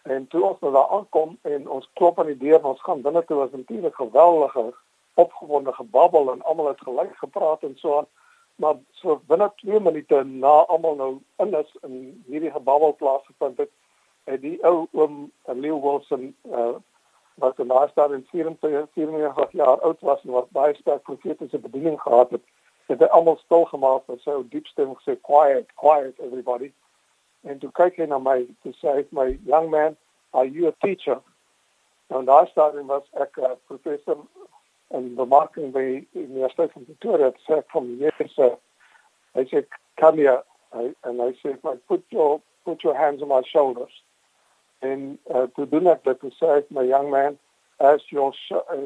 En 0.01 0.27
toe 0.27 0.44
ons 0.44 0.60
nou 0.60 0.74
daar 0.74 0.89
aankom 0.89 1.38
en 1.41 1.70
ons 1.70 1.89
klop 1.94 2.20
aan 2.20 2.25
die 2.32 2.38
deur 2.38 2.60
en 2.60 2.72
ons 2.74 2.82
gaan 2.82 3.01
binne 3.01 3.25
toe 3.25 3.38
was 3.38 3.51
natuurlik 3.51 3.96
geweldige 3.96 4.74
opgewonde 5.24 5.74
gebabbel 5.74 6.31
en 6.31 6.41
almal 6.41 6.67
het 6.67 6.81
gelyk 6.81 7.15
gepraat 7.17 7.63
en 7.63 7.75
so 7.77 7.97
aan. 7.97 8.07
Maar 8.55 8.75
so 8.91 9.21
binne 9.25 9.51
2 9.55 9.79
minute 9.79 10.24
na 10.24 10.53
almal 10.74 10.95
nou 10.95 11.12
in 11.38 11.53
is 11.53 11.75
in 11.81 12.24
hierdie 12.25 12.51
gebabbel 12.51 12.95
plaasgevind 12.95 13.57
het, 13.57 13.69
het 14.24 14.41
die 14.41 14.57
ou 14.65 14.88
oom 14.91 15.31
Leo 15.45 15.81
Wilson 15.81 16.36
uh, 16.51 16.75
wat 17.38 17.57
daai 17.57 17.89
stad 17.89 18.12
in 18.12 18.25
44 18.31 19.51
jaar 19.51 19.81
oud 19.81 20.00
was 20.00 20.24
en 20.24 20.31
wat 20.31 20.50
baie 20.50 20.74
sterk 20.75 21.03
profetiese 21.03 21.59
bediening 21.59 22.01
gehad 22.01 22.29
het, 22.29 22.43
het 22.86 23.00
hy 23.00 23.09
almal 23.13 23.38
stil 23.38 23.65
gemaak 23.69 24.09
en 24.09 24.19
so 24.24 24.43
diep 24.50 24.65
stem 24.67 24.95
gesê 24.97 25.17
quiet, 25.21 25.69
quiet 25.75 26.19
everybody. 26.19 26.71
En 27.45 27.59
toe 27.62 27.71
kyk 27.77 28.01
hy 28.01 28.09
na 28.09 28.17
my 28.17 28.39
to 28.65 28.74
say 28.81 29.05
my 29.12 29.38
young 29.45 29.69
man, 29.69 29.97
are 30.33 30.45
you 30.45 30.67
a 30.67 30.74
teacher? 30.86 31.21
Nou 32.09 32.24
daai 32.25 32.47
stad 32.50 32.74
was 32.89 33.05
ek 33.21 33.38
'n 33.38 33.51
uh, 33.51 33.55
professor 33.67 34.17
in 34.96 35.15
bemarking 35.15 35.72
by 35.72 35.84
die 36.13 36.24
Universiteit 36.24 36.72
van 36.74 36.86
Pretoria, 36.86 37.32
sê 37.48 37.62
van 37.74 37.89
yes, 38.00 38.38
uh, 38.39 38.53
hy 39.36 39.48
sê 39.51 39.65
come 40.00 40.24
here 40.24 40.44
I, 40.74 40.94
and 41.03 41.22
I 41.22 41.34
say 41.41 41.56
put 41.88 42.03
your 42.10 42.41
put 42.63 42.84
your 42.84 42.96
hands 42.96 43.22
on 43.22 43.29
my 43.29 43.41
shoulders 43.48 43.91
and 44.82 45.17
uh, 45.34 45.48
to 45.56 45.65
do 45.65 45.79
that, 45.82 46.03
to 46.03 46.32
say, 46.39 46.63
my 46.70 46.84
young 46.84 47.12
man, 47.12 47.38
as 47.79 48.01
your 48.10 48.34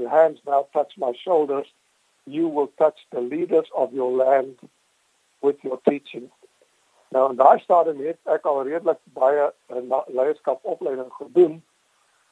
hands 0.10 0.40
now 0.46 0.68
touch 0.74 0.94
my 0.98 1.14
shoulders, 1.24 1.66
you 2.26 2.48
will 2.48 2.68
touch 2.78 3.00
the 3.12 3.20
leaders 3.20 3.68
of 3.76 3.94
your 3.94 4.12
land 4.12 4.58
with 5.42 5.58
your 5.64 5.80
teaching. 5.90 6.30
Nou 7.12 7.30
en 7.30 7.36
daai 7.36 7.60
stadium 7.60 8.00
het 8.06 8.20
ek 8.32 8.46
al 8.48 8.62
redelik 8.64 9.00
baie 9.18 9.50
uh, 9.52 9.98
leierskapopleiding 10.16 11.10
gedoen 11.18 11.58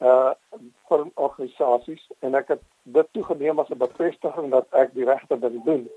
uh 0.00 0.32
vir 0.88 1.06
organisasies 1.14 2.06
en 2.20 2.34
ek 2.34 2.48
het 2.48 2.62
dit 2.82 3.08
toegeneem 3.12 3.58
as 3.58 3.70
'n 3.70 3.78
bevestiging 3.78 4.50
dat 4.50 4.66
ek 4.72 4.94
die 4.94 5.04
regte 5.04 5.38
ding 5.38 5.64
doen. 5.64 5.90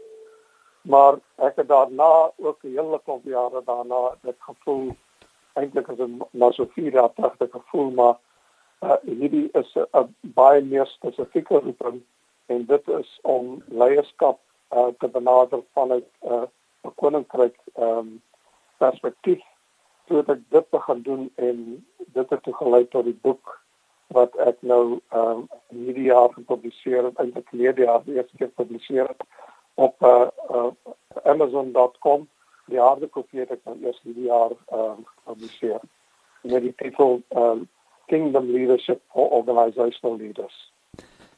Maar 0.82 1.20
ek 1.38 1.56
het 1.56 1.68
daarna 1.68 2.32
ook 2.38 2.64
'n 2.64 2.76
hele 2.76 3.00
klomp 3.04 3.26
jare 3.26 3.62
daarna 3.66 4.16
dit 4.22 4.36
gevoel 4.40 4.96
eintlik 5.54 5.90
as 5.90 6.00
'n 6.00 6.22
na 6.32 6.52
so 6.52 6.66
vier 6.66 6.92
jaar 6.92 7.14
terug 7.14 7.38
te 7.38 7.48
gevoel 7.52 7.92
maar 7.92 8.16
uh, 8.82 8.98
hierdie 9.06 9.50
is 9.52 9.76
'n 9.76 10.16
baie 10.22 10.62
meer 10.62 10.86
spesifieke 10.86 11.60
roeping 11.60 12.02
en 12.46 12.66
dit 12.66 12.88
is 12.88 13.20
om 13.22 13.64
leierskap 13.68 14.40
uh, 14.72 14.88
te 15.00 15.08
benader 15.08 15.64
vanuit 15.74 16.08
uh, 16.22 16.32
'n 16.32 16.88
uh, 16.88 16.92
koninkryk 16.96 17.58
ehm 17.74 17.98
um, 17.98 18.22
perspektief 18.78 19.44
toe 20.06 20.24
ek 20.28 20.40
dit 20.50 20.70
begin 20.70 21.02
doen 21.02 21.32
en 21.36 21.86
dit 21.98 22.30
het 22.30 22.48
gelei 22.60 22.88
tot 22.88 23.04
die 23.04 23.20
boek 23.22 23.63
wat 24.18 24.36
ek 24.50 24.62
nou 24.62 25.00
ehm 25.12 25.44
um, 25.44 25.48
hierdie 25.74 26.10
jaar 26.10 26.30
gepubliseer 26.34 27.10
het 27.10 27.20
eintlik 27.22 27.48
verlede 27.50 27.88
jaar 27.88 28.04
die 28.06 28.16
eerste 28.16 28.38
keer 28.38 28.52
gepubliseer 28.56 29.08
het 29.12 29.24
op 29.76 29.96
uh, 30.02 30.28
uh, 30.50 30.72
amazon.com 31.24 32.28
die 32.72 32.80
harde 32.80 33.08
kopie 33.08 33.44
het 33.44 33.52
ek 33.52 33.64
nou 33.66 33.78
eers 33.82 34.00
hierdie 34.04 34.30
jaar 34.30 34.54
ehm 34.54 35.02
uh, 35.04 35.14
gepubliseer 35.16 35.82
met 36.42 36.62
die 36.68 36.76
titel 36.84 37.22
ehm 37.30 37.50
um, 37.50 37.70
Kingdom 38.12 38.52
Leadership 38.52 39.02
for 39.14 39.30
Organizational 39.30 40.18
Leaders. 40.18 40.56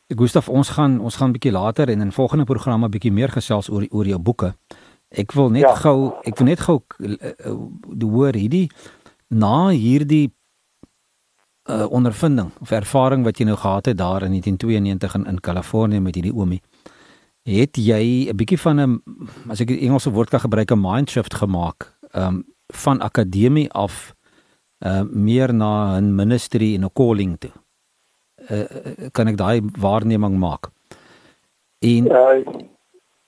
Gustav, 0.08 0.50
ons 0.50 0.70
gaan 0.70 1.00
ons 1.00 1.16
gaan 1.16 1.30
'n 1.30 1.32
bietjie 1.38 1.52
later 1.52 1.90
en 1.90 2.02
in 2.02 2.12
volgende 2.12 2.44
programme 2.44 2.86
'n 2.86 2.92
bietjie 2.92 3.12
meer 3.12 3.30
gesels 3.30 3.70
oor 3.70 3.86
oor 3.92 4.06
jou 4.06 4.20
boeke. 4.20 4.54
Ek 5.10 5.32
wil 5.32 5.50
net 5.50 5.62
ja. 5.62 5.76
gou 5.76 6.14
ek 6.22 6.38
wil 6.38 6.48
net 6.48 6.60
gou 6.60 6.82
uh, 7.00 8.12
hoor 8.12 8.34
hierdie 8.34 8.70
na 9.30 9.70
hierdie 9.70 10.34
uh, 11.70 11.86
ondervinding 11.92 12.52
of 12.62 12.72
ervaring 12.72 13.24
wat 13.24 13.38
jy 13.38 13.46
nou 13.46 13.58
gehad 13.58 13.86
het 13.86 13.98
daar 13.98 14.24
in 14.24 14.36
1992 14.38 15.16
in 15.16 15.26
in 15.26 15.40
Kalifornië 15.40 16.00
met 16.00 16.16
hierdie 16.16 16.36
oomie 16.36 16.62
het 17.46 17.78
jy 17.78 18.30
'n 18.30 18.36
bietjie 18.36 18.60
van 18.60 18.80
'n 18.80 19.02
as 19.50 19.62
ek 19.62 19.68
die 19.68 19.86
Engelse 19.86 20.12
woord 20.12 20.30
kan 20.30 20.40
gebruik 20.40 20.72
'n 20.72 20.82
mind 20.82 21.10
shift 21.10 21.34
gemaak 21.34 21.94
um 22.14 22.44
van 22.74 23.02
akademie 23.02 23.72
af 23.72 24.14
uh 24.86 25.04
meer 25.12 25.54
na 25.54 25.98
'n 25.98 26.16
ministry 26.16 26.76
en 26.76 26.84
'n 26.84 26.94
calling 26.94 27.38
toe. 27.40 27.52
Uh 28.50 29.10
kan 29.12 29.28
ek 29.28 29.38
daai 29.38 29.62
waarneming 29.80 30.38
maak? 30.38 30.70
En 31.80 32.08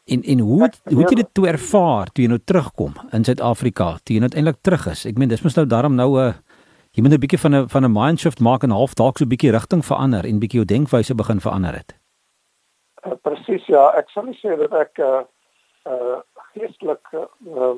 in 0.06 0.24
in 0.24 0.39
hoe 0.39 0.72
hoe 0.84 1.00
het 1.01 1.10
jy 1.10 1.15
dit 1.15 1.34
toe 1.34 1.48
ervaar 1.48 2.08
toe 2.12 2.24
jy 2.24 2.29
nou 2.29 2.39
terugkom 2.44 2.94
in 3.12 3.24
Suid-Afrika? 3.24 3.98
Toe 4.03 4.15
jy 4.15 4.22
uiteindelik 4.22 4.62
terug 4.62 4.88
is. 4.88 5.06
Ek 5.06 5.17
meen 5.17 5.29
dis 5.29 5.41
mos 5.41 5.56
nou 5.56 5.65
daarom 5.65 5.96
nou 5.96 6.20
'n 6.20 6.34
jy 6.98 7.04
moet 7.04 7.13
'n 7.13 7.20
bietjie 7.22 7.39
van 7.39 7.56
'n 7.56 7.70
van 7.70 7.84
'n 7.86 7.92
mind 7.92 8.20
shift 8.20 8.39
maak 8.39 8.63
en 8.63 8.72
half 8.72 8.94
dalk 8.94 9.18
so 9.18 9.24
'n 9.24 9.30
bietjie 9.30 9.51
rigting 9.51 9.86
verander 9.86 10.25
en 10.25 10.39
bietjie 10.39 10.60
jou 10.60 10.66
denkwyse 10.66 11.16
begin 11.16 11.39
verander 11.39 11.75
het. 11.75 11.94
Uh, 13.06 13.13
Presies 13.22 13.66
ja, 13.66 13.94
ek 13.94 14.10
sal 14.10 14.34
sê 14.34 14.58
dat 14.58 14.74
ek 14.74 14.98
uh 14.98 15.22
uh 15.86 16.20
geestelik 16.54 17.06
uh, 17.13 17.75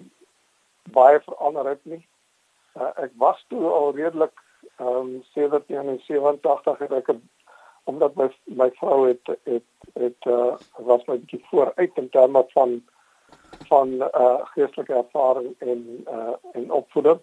baie 0.91 1.19
verander 1.19 1.67
het 1.67 1.83
nie. 1.83 2.07
Uh, 2.75 2.91
ek 2.95 3.11
was 3.17 3.45
toe 3.49 3.65
al 3.67 3.91
redelik 3.95 4.35
ehm 4.79 4.87
um, 4.87 5.23
77 5.33 6.79
het 6.79 6.91
ek 6.91 7.15
omdat 7.83 8.15
my 8.15 8.29
my 8.45 8.71
vrou 8.79 9.07
het 9.07 9.27
het 9.43 9.67
het 9.99 10.25
uh 10.25 10.55
was 10.77 11.03
my 11.07 11.17
bietjie 11.17 11.45
vooruit 11.49 11.91
in 11.95 12.09
terme 12.09 12.45
van 12.53 12.81
van 13.67 13.87
uh 13.99 14.39
geestelike 14.55 14.93
ervaring 14.93 15.55
en 15.59 16.05
uh 16.07 16.33
en 16.53 16.71
opvoeding. 16.71 17.19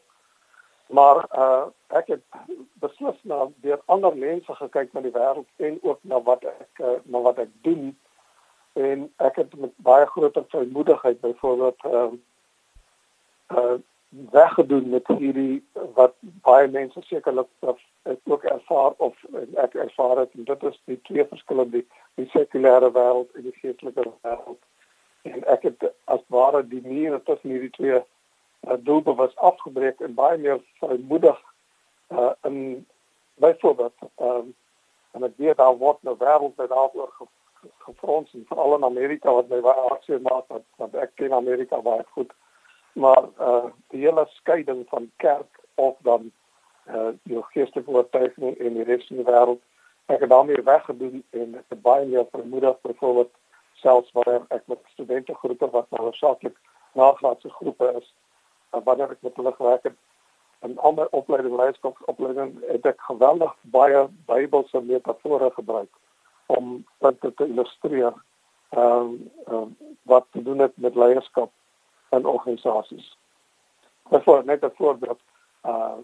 Maar 0.87 1.27
uh 1.39 1.67
ek 1.87 2.07
het 2.07 2.23
beslis 2.83 3.19
na 3.23 3.49
deur 3.61 3.81
ander 3.85 4.17
mense 4.17 4.55
gekyk 4.55 4.93
na 4.93 5.01
die 5.01 5.15
wêreld 5.15 5.47
en 5.57 5.79
ook 5.83 5.99
na 6.03 6.21
wat 6.23 6.45
ek 6.45 6.81
uh, 6.83 6.99
na 7.05 7.21
wat 7.21 7.39
ek 7.39 7.51
doen. 7.63 7.99
En 8.73 9.13
ek 9.17 9.37
het 9.37 9.55
met 9.57 9.73
baie 9.77 10.07
groter 10.07 10.45
vrymoedigheid 10.49 11.21
byvoorbeeld 11.21 11.85
ehm 11.85 12.17
uh, 13.51 13.59
uh 13.59 13.79
weggedoen 14.31 14.89
met 14.89 15.07
hierdie 15.07 15.65
wat 15.95 16.15
baie 16.23 16.69
mense 16.69 17.01
sekerlik 17.03 17.49
ook 18.25 18.43
ervaar 18.43 18.93
of 18.97 19.17
ek 19.55 19.75
ervaar 19.75 20.19
het 20.19 20.33
en 20.33 20.45
dit 20.45 20.63
is 20.63 20.81
die 20.85 21.01
twee 21.03 21.27
verskillende 21.27 21.83
die 22.15 22.29
sekulêre 22.33 22.91
wêreld 22.93 23.35
en 23.35 23.43
die 23.43 23.57
geestelike 23.61 24.07
wêreld. 24.23 24.63
En 25.23 25.45
ek 25.45 25.63
het 25.63 25.89
as 26.05 26.23
ware 26.27 26.63
die 26.69 26.83
mure 26.87 27.23
tussen 27.23 27.51
hierdie 27.51 27.71
twee 27.71 28.01
uh, 28.67 28.77
doelbewus 28.79 29.37
afgebreek 29.37 30.01
en 30.01 30.15
baie 30.15 30.39
meer 30.39 30.61
vrymoedig 30.81 31.43
uh, 32.09 32.31
in 32.43 32.87
byvoorbeeld 33.35 33.95
um, 34.21 34.55
en 35.11 35.23
ek 35.23 35.37
weet 35.37 35.57
daar 35.57 35.77
word 35.77 36.03
nou 36.03 36.17
wêreld 36.19 36.57
met 36.57 36.69
daaroor 36.69 37.13
ge, 37.19 37.27
gefrons 37.85 38.33
en 38.35 38.45
veral 38.49 38.77
in 38.77 38.85
Amerika 38.85 39.33
wat 39.33 39.49
my 39.49 39.61
baie 39.65 39.87
hartseer 39.89 40.21
maak 40.21 40.49
want, 40.53 40.67
want 40.77 40.95
ek 40.95 41.15
ken 41.21 41.33
Amerika 41.33 41.81
baie 41.85 42.05
goed. 42.17 42.33
Maar 42.93 43.25
uh, 43.41 43.71
die 43.93 44.05
hele 44.05 44.27
skeiding 44.39 44.85
van 44.89 45.11
kerk 45.17 45.61
of 45.75 45.97
dan 46.09 46.31
uh, 46.89 47.13
die 47.29 47.43
geestelike 47.53 47.91
oortuiging 47.91 48.57
in 48.57 48.79
die 48.79 48.85
res 48.89 49.09
van 49.09 49.23
die 49.23 49.29
wêreld 49.29 49.63
ek 50.07 50.21
het 50.23 50.31
daarmee 50.31 50.63
weggedoen 50.63 51.25
en 51.31 51.57
ek 51.59 51.75
het 51.75 51.83
baie 51.83 52.07
meer 52.07 52.27
vermoedig 52.31 52.81
byvoorbeeld 52.81 53.33
selfs 53.83 54.13
wanneer 54.13 54.45
ek 54.55 54.63
met 54.71 54.93
studente 54.93 55.35
groepe 55.35 55.69
wat 55.73 55.91
nou 55.91 56.03
hoofsaaklik 56.07 56.57
nagraadse 56.93 57.51
groepe 57.59 57.91
is 58.01 58.13
wanneer 58.71 59.11
ek 59.11 59.23
met 59.23 59.37
hulle 59.37 59.53
gewerk 59.53 59.83
het 59.83 59.97
in 60.67 60.79
al 60.79 60.93
my 60.93 61.07
opleiding 61.11 61.57
leierskapsopleiding 61.57 62.57
het 62.71 62.87
ek 62.87 63.01
geweldig 63.09 63.53
baie 63.77 64.07
Bybelse 64.31 64.81
metafore 64.81 65.51
gebruik 65.59 65.93
om 66.47 66.85
dit 67.05 67.21
te 67.21 67.47
illustreer 67.47 68.15
ehm 68.71 69.15
um, 69.47 69.77
wat 70.03 70.27
te 70.33 70.43
doen 70.43 70.59
het 70.59 70.77
met 70.77 70.95
leierskap 70.95 71.53
in 72.11 72.27
organisasies. 72.27 73.17
Byvoorbeeld 74.11 74.47
net 74.47 74.65
'n 74.65 74.77
voorbeeld 74.77 75.21
uh 75.65 75.99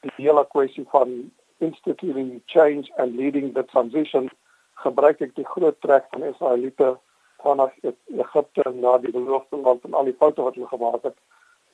die 0.00 0.12
hele 0.16 0.46
kwessie 0.46 0.86
van 0.88 1.32
instituting 1.58 2.42
change 2.46 2.92
and 2.96 3.14
leading 3.16 3.54
the 3.54 3.64
transition 3.64 4.30
gebruik 4.74 5.20
ek 5.20 5.34
die 5.34 5.46
groot 5.46 5.80
trek 5.80 6.04
van 6.10 6.22
Israeliete 6.22 6.98
vanaf 7.42 7.72
Egipte 8.06 8.70
na 8.74 8.98
die 8.98 9.12
beloofde 9.12 9.56
land 9.56 9.84
en 9.84 9.94
al 9.94 10.04
die 10.04 10.16
foute 10.18 10.42
wat 10.42 10.54
hulle 10.54 10.68
gemaak 10.68 11.02
het 11.02 11.16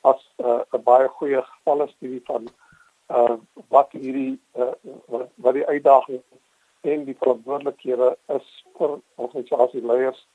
as 0.02 0.21
'n 0.38 0.44
uh, 0.75 0.82
baie 0.85 1.09
goeie 1.09 1.42
gevalle 1.42 1.88
studie 1.88 2.23
van 2.26 2.49
uh 3.09 3.37
wat 3.68 3.92
hierdie 3.92 4.38
uh, 4.56 4.75
wat, 5.06 5.28
wat 5.35 5.54
die 5.54 5.66
uitdagings 5.66 6.25
en 6.82 7.04
die 7.04 7.16
verantwoordelikhede 7.18 8.16
is 8.37 8.47
vir 8.78 8.99
organisasieleiers 9.16 10.26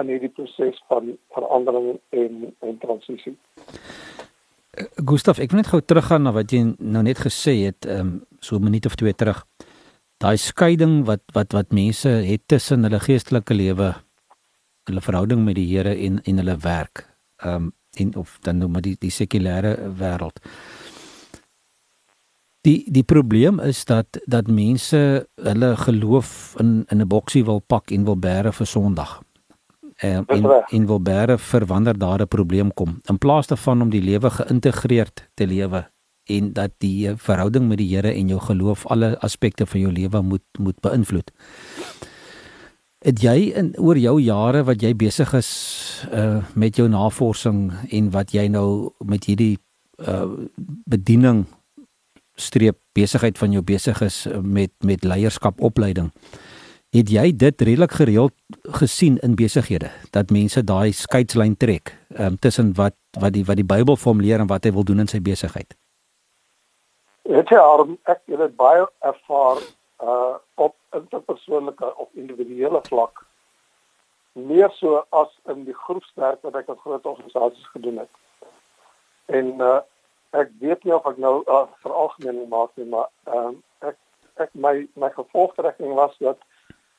in 0.00 0.10
hierdie 0.12 0.32
proses 0.38 0.82
van 0.88 1.16
verandering 1.34 1.98
en 2.10 2.54
en 2.60 2.78
transisie. 2.78 3.36
Gustaf, 5.08 5.38
ek 5.40 5.54
wil 5.54 5.62
net 5.62 5.70
gou 5.72 5.80
teruggaan 5.80 6.26
na 6.26 6.34
wat 6.36 6.52
jy 6.52 6.62
nou 6.78 7.02
net 7.06 7.22
gesê 7.24 7.54
het, 7.64 7.88
ehm 7.88 8.00
um, 8.00 8.26
so 8.40 8.56
'n 8.56 8.68
minuut 8.68 8.86
of 8.86 8.94
twee 8.94 9.14
terug. 9.14 9.44
Daai 10.20 10.36
skeiding 10.36 11.04
wat 11.06 11.22
wat 11.32 11.52
wat 11.52 11.72
mense 11.72 12.08
het 12.08 12.42
tussen 12.46 12.82
hulle 12.84 13.00
geestelike 13.00 13.54
lewe, 13.54 13.94
hulle 14.84 15.00
verhouding 15.00 15.44
met 15.44 15.54
die 15.54 15.66
Here 15.66 15.94
en 15.96 16.20
en 16.22 16.36
hulle 16.36 16.56
werk. 16.56 17.08
Ehm 17.42 17.54
um, 17.54 17.72
en 17.96 18.14
of 18.16 18.38
dan 18.40 18.58
nou 18.62 18.68
maar 18.70 18.84
die 18.84 18.96
die 19.00 19.12
sekulêre 19.12 19.76
wêreld. 19.98 20.40
Die 22.66 22.82
die 22.90 23.04
probleem 23.06 23.60
is 23.62 23.84
dat 23.86 24.18
dat 24.26 24.50
mense 24.50 25.00
hulle 25.42 25.76
geloof 25.76 26.54
in 26.60 26.84
in 26.88 27.00
'n 27.00 27.08
boksie 27.08 27.44
wil 27.44 27.60
pak 27.60 27.90
en 27.90 28.04
wil 28.04 28.18
bære 28.18 28.52
vir 28.52 28.66
Sondag. 28.66 29.22
En 29.96 30.24
in 30.26 30.46
in 30.68 30.86
wil 30.86 31.00
bære 31.00 31.38
vir 31.38 31.66
wanneer 31.66 31.98
daar 31.98 32.20
'n 32.20 32.28
probleem 32.28 32.74
kom. 32.74 33.00
In 33.08 33.18
plaas 33.18 33.46
daarvan 33.46 33.82
om 33.82 33.90
die 33.90 34.02
lewe 34.02 34.30
geïntegreerd 34.30 35.28
te 35.34 35.46
lewe 35.46 35.90
en 36.24 36.52
dat 36.52 36.70
die 36.78 37.16
verhouding 37.16 37.68
met 37.68 37.78
die 37.78 37.94
Here 37.94 38.12
en 38.12 38.28
jou 38.28 38.40
geloof 38.40 38.86
alle 38.86 39.18
aspekte 39.18 39.66
van 39.66 39.80
jou 39.80 39.92
lewe 39.92 40.22
moet 40.22 40.44
moet 40.58 40.80
beïnvloed 40.80 41.30
het 43.06 43.22
jy 43.22 43.36
in 43.54 43.70
oor 43.78 43.98
jou 43.98 44.16
jare 44.20 44.64
wat 44.66 44.82
jy 44.82 44.92
besig 44.98 45.32
is 45.38 45.50
uh 46.10 46.42
met 46.54 46.76
jou 46.76 46.88
navorsing 46.90 47.70
en 47.90 48.10
wat 48.10 48.34
jy 48.34 48.48
nou 48.52 48.92
met 49.04 49.24
hierdie 49.30 49.56
uh 50.02 50.26
bediening 50.90 51.46
streep 52.36 52.78
besigheid 52.92 53.38
van 53.38 53.52
jou 53.52 53.62
besig 53.62 54.02
is 54.02 54.26
uh, 54.26 54.40
met 54.42 54.72
met 54.84 55.04
leierskap 55.04 55.60
opleiding 55.60 56.10
het 56.96 57.10
jy 57.10 57.30
dit 57.36 57.62
redelik 57.68 57.92
gereeld 57.98 58.34
gesien 58.80 59.18
in 59.26 59.34
besighede 59.36 59.90
dat 60.14 60.30
mense 60.30 60.62
daai 60.64 60.92
skeidslyn 60.92 61.56
trek 61.56 61.92
um, 62.18 62.38
tussen 62.38 62.72
wat 62.76 62.96
wat 63.20 63.32
die 63.32 63.44
wat 63.44 63.56
die 63.56 63.66
Bybel 63.66 63.96
formuleer 63.96 64.40
en 64.40 64.50
wat 64.50 64.64
hy 64.64 64.72
wil 64.76 64.84
doen 64.84 65.04
in 65.04 65.10
sy 65.10 65.20
besigheid? 65.24 65.74
Jy 67.26 67.58
al 67.58 67.86
ek 68.06 68.20
het 68.28 68.38
dit 68.38 68.56
baie 68.56 68.84
ervaar 69.00 69.62
uh 70.02 70.34
op 70.54 70.74
interpersoonlike 70.92 71.96
of 71.96 72.08
individuele 72.12 72.80
vlak 72.88 73.24
meer 74.32 74.70
so 74.70 75.04
as 75.08 75.28
in 75.48 75.64
die 75.64 75.74
groepswerk 75.74 76.42
wat 76.44 76.54
ek 76.60 76.68
op 76.68 76.80
groot 76.84 77.06
organisasies 77.06 77.68
gedoen 77.72 78.02
het. 78.04 78.10
En 79.26 79.54
uh 79.60 79.78
ek 80.36 80.50
weet 80.60 80.84
nie 80.84 80.94
of 80.94 81.06
ek 81.08 81.16
nou 81.22 81.38
uh, 81.46 81.62
veralgemeen 81.80 82.48
maak 82.48 82.74
nie, 82.76 82.88
maar 82.92 83.08
ehm 83.24 83.54
um, 83.54 83.62
ek 83.88 83.96
ek 84.44 84.50
my 84.52 84.74
my 84.94 85.08
gevolgtrekking 85.14 85.94
was 85.96 86.16
dat 86.18 86.42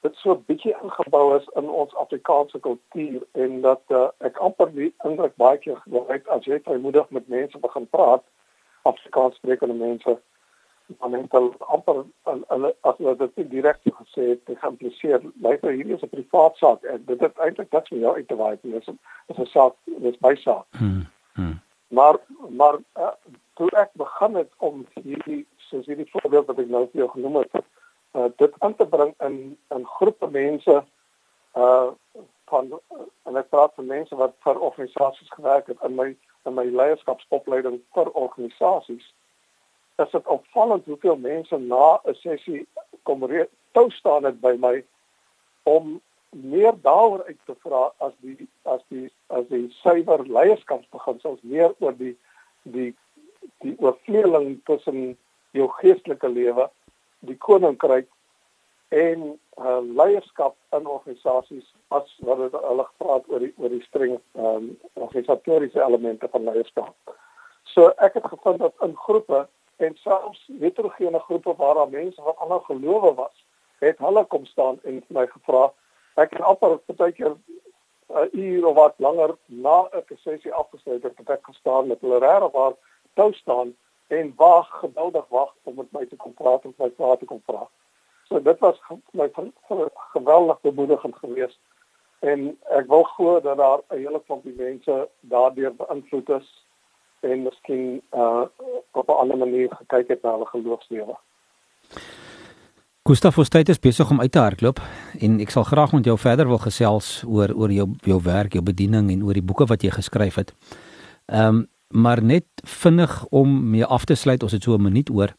dit 0.05 0.15
so 0.21 0.35
bietjie 0.49 0.73
ingebou 0.81 1.35
is 1.35 1.45
in 1.59 1.69
ons 1.69 1.93
Afrikaanse 1.95 2.59
kultuur 2.59 3.21
en 3.31 3.61
dat 3.61 3.81
uh, 3.93 4.07
ek 4.29 4.39
amper 4.47 4.71
die 4.73 4.89
indruk 5.05 5.35
baie 5.41 5.57
keer 5.61 5.81
het 6.09 6.27
as 6.33 6.45
jy 6.49 6.59
vrymoedig 6.65 7.09
met 7.09 7.29
mense 7.33 7.61
begin 7.61 7.87
praat 7.93 8.25
Afrikaans 8.89 9.35
sprekende 9.35 9.77
mense 9.77 10.17
dan 10.99 11.13
het 11.13 11.31
hulle 11.31 11.51
amper 11.59 12.03
hulle 12.23 12.75
as 12.81 12.97
hulle 12.97 13.15
dit 13.35 13.49
direk 13.51 13.79
gesê 13.83 14.29
het, 14.33 14.45
dit 14.45 14.59
gaan 14.59 14.77
plesier. 14.77 15.21
Luister, 15.41 15.71
hierdie 15.71 15.95
is 15.95 16.03
'n 16.03 16.09
privaat 16.09 16.57
saak 16.57 16.83
en 16.83 17.03
dit 17.05 17.19
het 17.19 17.37
eintlik 17.37 17.71
niks 17.71 17.89
met 17.89 17.99
jou 17.99 18.15
uit 18.15 18.27
te 18.27 18.35
waai 18.35 18.57
nie. 18.61 18.73
Dit 18.73 18.87
is 19.27 19.37
'n 19.37 19.45
saak, 19.45 19.73
dit 19.85 20.13
is 20.13 20.19
my 20.19 20.35
saak. 20.35 20.65
Hmm. 20.77 21.07
Hmm. 21.33 21.59
Maar 21.87 22.15
maar 22.49 22.77
uh, 22.97 23.15
toe 23.53 23.69
ek 23.69 23.89
begin 23.93 24.35
het 24.35 24.51
om 24.57 24.85
hierdie 24.93 25.47
soos 25.55 25.85
hierdie 25.85 26.11
voorbeeld 26.11 26.45
wat 26.45 26.59
ek 26.59 26.69
nou 26.69 26.87
vir 26.91 27.01
jou 27.01 27.09
genoem 27.09 27.35
het, 27.35 27.51
uh, 28.13 28.29
dit 28.35 28.53
aan 28.59 28.75
te 28.75 28.87
bring 28.87 29.13
in 29.19 29.57
in 29.69 29.85
groepe 29.85 30.27
mense 30.29 30.83
uh 31.53 31.89
van 32.47 32.79
en 33.23 33.35
ek 33.35 33.49
praat 33.49 33.73
van 33.75 33.85
mense 33.85 34.15
wat 34.15 34.35
vir 34.45 34.59
organisasies 34.59 35.31
gewerk 35.35 35.67
het 35.67 35.81
in 35.83 35.95
my 35.95 36.15
in 36.45 36.53
my 36.55 36.63
leierskapsopleiding 36.63 37.81
vir 37.95 38.11
organisasies 38.11 39.13
is 40.03 40.11
dit 40.11 40.27
opvallend 40.27 40.85
hoeveel 40.85 41.17
mense 41.17 41.57
na 41.57 41.99
'n 42.03 42.13
sessie 42.13 42.67
kom 43.03 43.25
toe 43.71 43.91
staan 43.91 44.23
het 44.23 44.39
by 44.41 44.55
my 44.59 44.83
om 45.63 46.01
meer 46.29 46.73
daaroor 46.81 47.23
uit 47.25 47.39
te 47.45 47.55
vra 47.63 47.91
as 47.97 48.13
die 48.19 48.47
as 48.63 48.81
die 48.87 49.09
as 49.27 49.47
die 49.47 49.65
suiwer 49.81 50.23
leierskapsbeginsels 50.27 51.39
meer 51.41 51.73
oor 51.79 51.95
die 51.97 52.15
die 52.63 52.95
die 53.63 53.75
oorvleeling 53.79 54.59
tussen 54.65 55.17
jou 55.51 55.67
geestelike 55.79 56.29
lewe, 56.29 56.69
die 57.19 57.37
koninkryk 57.37 58.09
en 58.95 59.23
uh, 59.57 59.79
leierskap 59.81 60.55
in 60.77 60.87
organisasies 60.87 61.67
as 61.95 62.11
wat 62.27 62.43
het 62.45 62.55
hulle 62.55 62.85
gepraat 62.91 63.27
oor 63.31 63.43
die 63.43 63.53
oor 63.57 63.73
die 63.73 63.83
streng 63.87 64.17
ehm 64.17 64.51
um, 64.53 64.67
organisatoriese 64.93 65.83
elemente 65.83 66.29
van 66.31 66.47
leierskap. 66.47 67.15
So 67.73 67.91
ek 67.97 68.19
het 68.19 68.27
gevind 68.31 68.63
dat 68.63 68.85
in 68.85 68.95
groepe 68.95 69.47
en 69.77 69.95
selfs 69.95 70.49
heterogene 70.59 71.19
groepe 71.19 71.53
waar 71.57 71.73
daar 71.73 71.89
mense 71.89 72.21
van 72.21 72.37
ander 72.37 72.61
gelowe 72.61 73.13
was, 73.13 73.45
het 73.79 73.97
hulle 73.97 74.25
kom 74.25 74.45
staan 74.45 74.79
en 74.83 75.03
my 75.07 75.27
gevra. 75.27 75.71
Ek 76.15 76.33
het 76.33 76.41
amper 76.41 76.77
partykeer 76.89 77.35
'n 77.35 78.13
uh, 78.15 78.27
uur 78.31 78.65
of 78.65 78.75
wat 78.75 78.93
langer 78.97 79.35
na 79.45 79.89
'n 79.91 80.17
sessie 80.17 80.53
afgesluit 80.53 81.03
het, 81.03 81.17
het 81.17 81.29
ek 81.29 81.45
gestaan 81.45 81.87
met 81.87 82.01
hulle 82.01 82.19
regtig 82.19 82.51
waar 82.51 82.73
toe 83.13 83.33
staan 83.33 83.75
en 84.07 84.33
wag 84.35 84.79
geduldig 84.79 85.25
wag 85.29 85.55
om 85.63 85.75
met 85.75 85.91
my 85.91 86.05
te 86.05 86.15
kom 86.15 86.33
praat 86.33 86.63
en 86.63 86.73
my 86.77 86.91
vrae 86.95 87.17
te 87.17 87.25
kom 87.25 87.41
vra. 87.45 87.67
So 88.27 88.41
dit 88.41 88.59
was 88.59 88.81
my 89.11 89.31
geweldig 90.13 90.61
bemoedigend 90.61 91.15
geweest 91.15 91.59
en 92.19 92.57
ek 92.69 92.87
wil 92.87 93.03
glo 93.03 93.39
dat 93.41 93.57
daar 93.57 93.79
'n 93.89 93.97
hele 93.97 94.21
klompie 94.25 94.55
mense 94.55 95.09
daardeur 95.19 95.75
beïnvloed 95.75 96.29
is 96.29 96.66
en 97.19 97.43
miskien 97.43 98.01
uh 98.13 98.45
op 98.91 99.07
'n 99.07 99.19
ander 99.21 99.37
manier 99.37 99.69
gekyk 99.69 100.07
het 100.07 100.21
na 100.21 100.31
hulle 100.31 100.45
geloofslewe. 100.45 101.15
Gustavo 103.07 103.43
Steyt 103.43 103.69
is 103.69 103.79
besig 103.79 104.09
om 104.09 104.19
uit 104.21 104.31
te 104.31 104.39
hardloop 104.39 104.79
en 105.19 105.39
ek 105.39 105.49
sal 105.49 105.63
graag 105.63 105.91
met 105.91 106.05
jou 106.05 106.17
verder 106.19 106.47
wil 106.47 106.57
gesels 106.57 107.23
oor 107.23 107.53
oor 107.55 107.71
jou 107.71 107.87
jou 108.03 108.21
werk, 108.23 108.53
jou 108.53 108.63
bediening 108.63 109.11
en 109.11 109.23
oor 109.23 109.33
die 109.33 109.43
boeke 109.43 109.65
wat 109.65 109.81
jy 109.81 109.89
geskryf 109.95 110.35
het. 110.35 110.53
Ehm 111.25 111.47
um, 111.47 111.67
maar 111.87 112.19
net 112.23 112.45
vinnig 112.67 113.25
om 113.29 113.69
mee 113.69 113.85
af 113.85 114.05
te 114.05 114.15
sluit, 114.15 114.43
ons 114.43 114.51
het 114.51 114.63
so 114.63 114.75
'n 114.75 114.81
minuut 114.81 115.09
oor. 115.09 115.35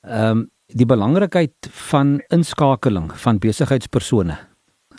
Ehm 0.00 0.30
um, 0.30 0.50
die 0.66 0.86
belangrikheid 0.86 1.68
van 1.70 2.20
inskakeling 2.28 3.18
van 3.18 3.38
besigheidspersone 3.38 4.36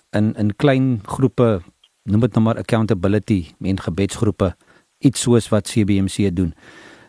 in 0.10 0.34
in 0.36 0.56
klein 0.56 1.00
groepe, 1.06 1.62
noem 2.04 2.20
dit 2.20 2.34
nou 2.34 2.44
maar 2.44 2.58
accountability 2.58 3.46
en 3.62 3.80
gebedsgroepe 3.80 4.56
iets 5.02 5.22
soos 5.26 5.50
wat 5.50 5.70
CBC 5.72 6.32
doen. 6.36 6.56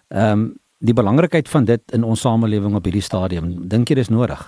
Ehm 0.09 0.33
um, 0.33 0.51
die 0.83 0.95
belangrikheid 0.95 1.49
van 1.49 1.65
dit 1.65 1.93
in 1.95 2.03
ons 2.03 2.21
samelewing 2.21 2.75
op 2.75 2.85
hierdie 2.85 3.05
stadium, 3.07 3.53
dink 3.71 3.89
jy 3.89 3.95
dis 3.95 4.09
nodig? 4.11 4.41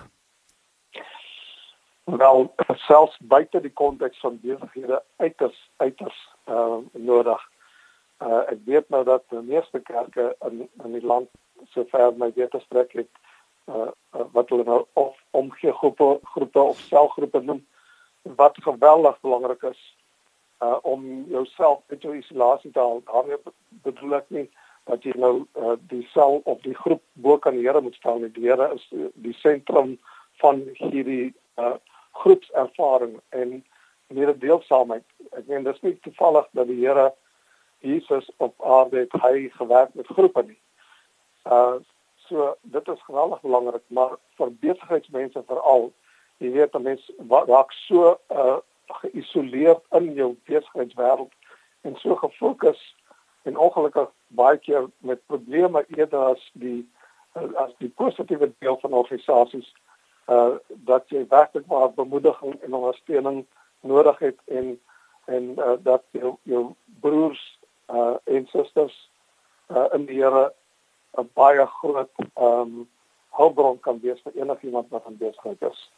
Wel, 2.05 2.55
selfs 2.89 3.15
buite 3.21 3.61
die 3.63 3.71
konteks 3.73 4.19
van 4.21 4.41
besighede 4.43 4.99
uiters 5.23 5.61
uiters 5.77 6.19
uh 6.51 6.81
nodig. 6.93 7.45
Uh 8.19 8.43
ek 8.51 8.59
weet 8.67 8.91
nou 8.91 9.05
dat 9.05 9.23
die 9.31 9.45
meeste 9.47 9.81
kerke 9.81 10.35
in 10.49 10.67
in 10.85 10.99
die 10.99 11.07
land 11.07 11.31
sover 11.71 12.13
my 12.19 12.33
wete 12.35 12.61
strek 12.67 12.93
het 12.93 13.11
uh, 13.73 13.89
wat 14.33 14.49
hulle 14.49 14.65
nou 14.65 14.85
of 14.93 15.17
omgee 15.31 15.73
groepe 15.73 16.19
groepe 16.35 16.61
of 16.61 16.79
selgroepe 16.91 17.41
noem 17.41 17.63
wat 18.37 18.59
geweldig 18.63 19.21
belangrik 19.21 19.63
is 19.63 19.81
uh 20.65 20.79
om 20.83 21.25
jouself 21.29 21.83
uit 21.93 22.03
jou 22.03 22.17
isolasie 22.17 22.71
te 22.73 22.81
haal. 22.81 23.03
Daarmee 23.11 23.39
bedoel 23.87 24.21
ek 24.21 24.31
nie 24.37 24.47
dat 24.91 25.05
jy 25.05 25.15
nou 25.17 25.35
uh, 25.57 25.77
die 25.89 26.05
sel 26.13 26.41
of 26.45 26.61
die 26.65 26.77
groep 26.77 27.03
bo 27.25 27.39
kan 27.39 27.57
die 27.57 27.65
Here 27.65 27.81
moet 27.81 27.97
staan 28.01 28.21
nie. 28.23 28.33
Die 28.37 28.49
Here 28.49 28.71
is 28.75 28.85
die 29.15 29.37
sentrum 29.41 29.97
van 30.43 30.65
hierdie 30.81 31.33
uh 31.61 31.77
groepservaring 32.15 33.17
en 33.35 33.57
hierdie 34.13 34.39
deelsaamheid. 34.39 35.07
Ek 35.35 35.49
meen 35.51 35.65
dis 35.67 35.81
nie 35.83 35.97
toevallig 36.07 36.47
dat 36.59 36.69
die 36.71 36.79
Here 36.83 37.09
Jesus 37.85 38.31
op 38.37 38.55
aarde 38.65 39.03
het 39.05 39.17
hy 39.25 39.49
gewerk 39.57 39.95
met 39.95 40.13
groepe 40.13 40.45
nie. 40.53 40.61
Uh 41.45 41.81
so 42.29 42.55
dit 42.73 42.89
is 42.89 43.03
geweldig 43.05 43.41
belangrik, 43.41 43.83
maar 43.93 44.15
vir 44.39 44.53
besigheidsmense 44.63 45.43
veral, 45.49 45.91
jy 46.41 46.55
weet 46.55 46.79
mense 46.81 47.13
raak 47.29 47.75
so 47.85 48.15
uh 48.33 48.61
geïsoleerd 48.87 49.83
in 49.91 50.13
jou 50.15 50.37
besigheidswêreld 50.45 51.33
en 51.81 51.97
so 51.97 52.17
gefokus 52.17 52.83
en 53.43 53.59
ongelukkig 53.59 54.11
baie 54.27 54.59
keer 54.59 54.91
met 54.99 55.27
probleme 55.27 55.85
eerder 55.97 56.19
as 56.19 56.51
die 56.53 56.83
as 57.35 57.73
die 57.79 57.89
positiewe 57.89 58.53
deel 58.59 58.79
van 58.81 58.93
organisasies 58.93 59.73
uh 60.33 60.57
dat 60.69 61.09
jy 61.13 61.27
werklik 61.29 61.67
maar 61.67 61.93
bemoediging 61.93 62.61
en 62.63 62.75
ondersteuning 62.75 63.45
nodig 63.81 64.19
het 64.19 64.39
en 64.45 64.81
en 65.25 65.55
uh, 65.59 65.73
dat 65.83 66.03
jou 66.11 66.37
jou 66.43 66.73
broers 67.01 67.43
uh 67.89 68.15
en 68.25 68.47
susters 68.47 69.11
uh 69.69 69.87
in 69.93 70.07
die 70.07 70.23
Here 70.23 70.53
'n 71.19 71.31
baie 71.35 71.67
groot 71.67 72.11
um 72.35 72.89
hulpbron 73.31 73.81
kan 73.81 74.01
wees 74.01 74.21
vir 74.23 74.33
enigiemand 74.35 74.89
wat 74.89 75.07
aan 75.07 75.17
besigheid 75.19 75.63
is. 75.63 75.91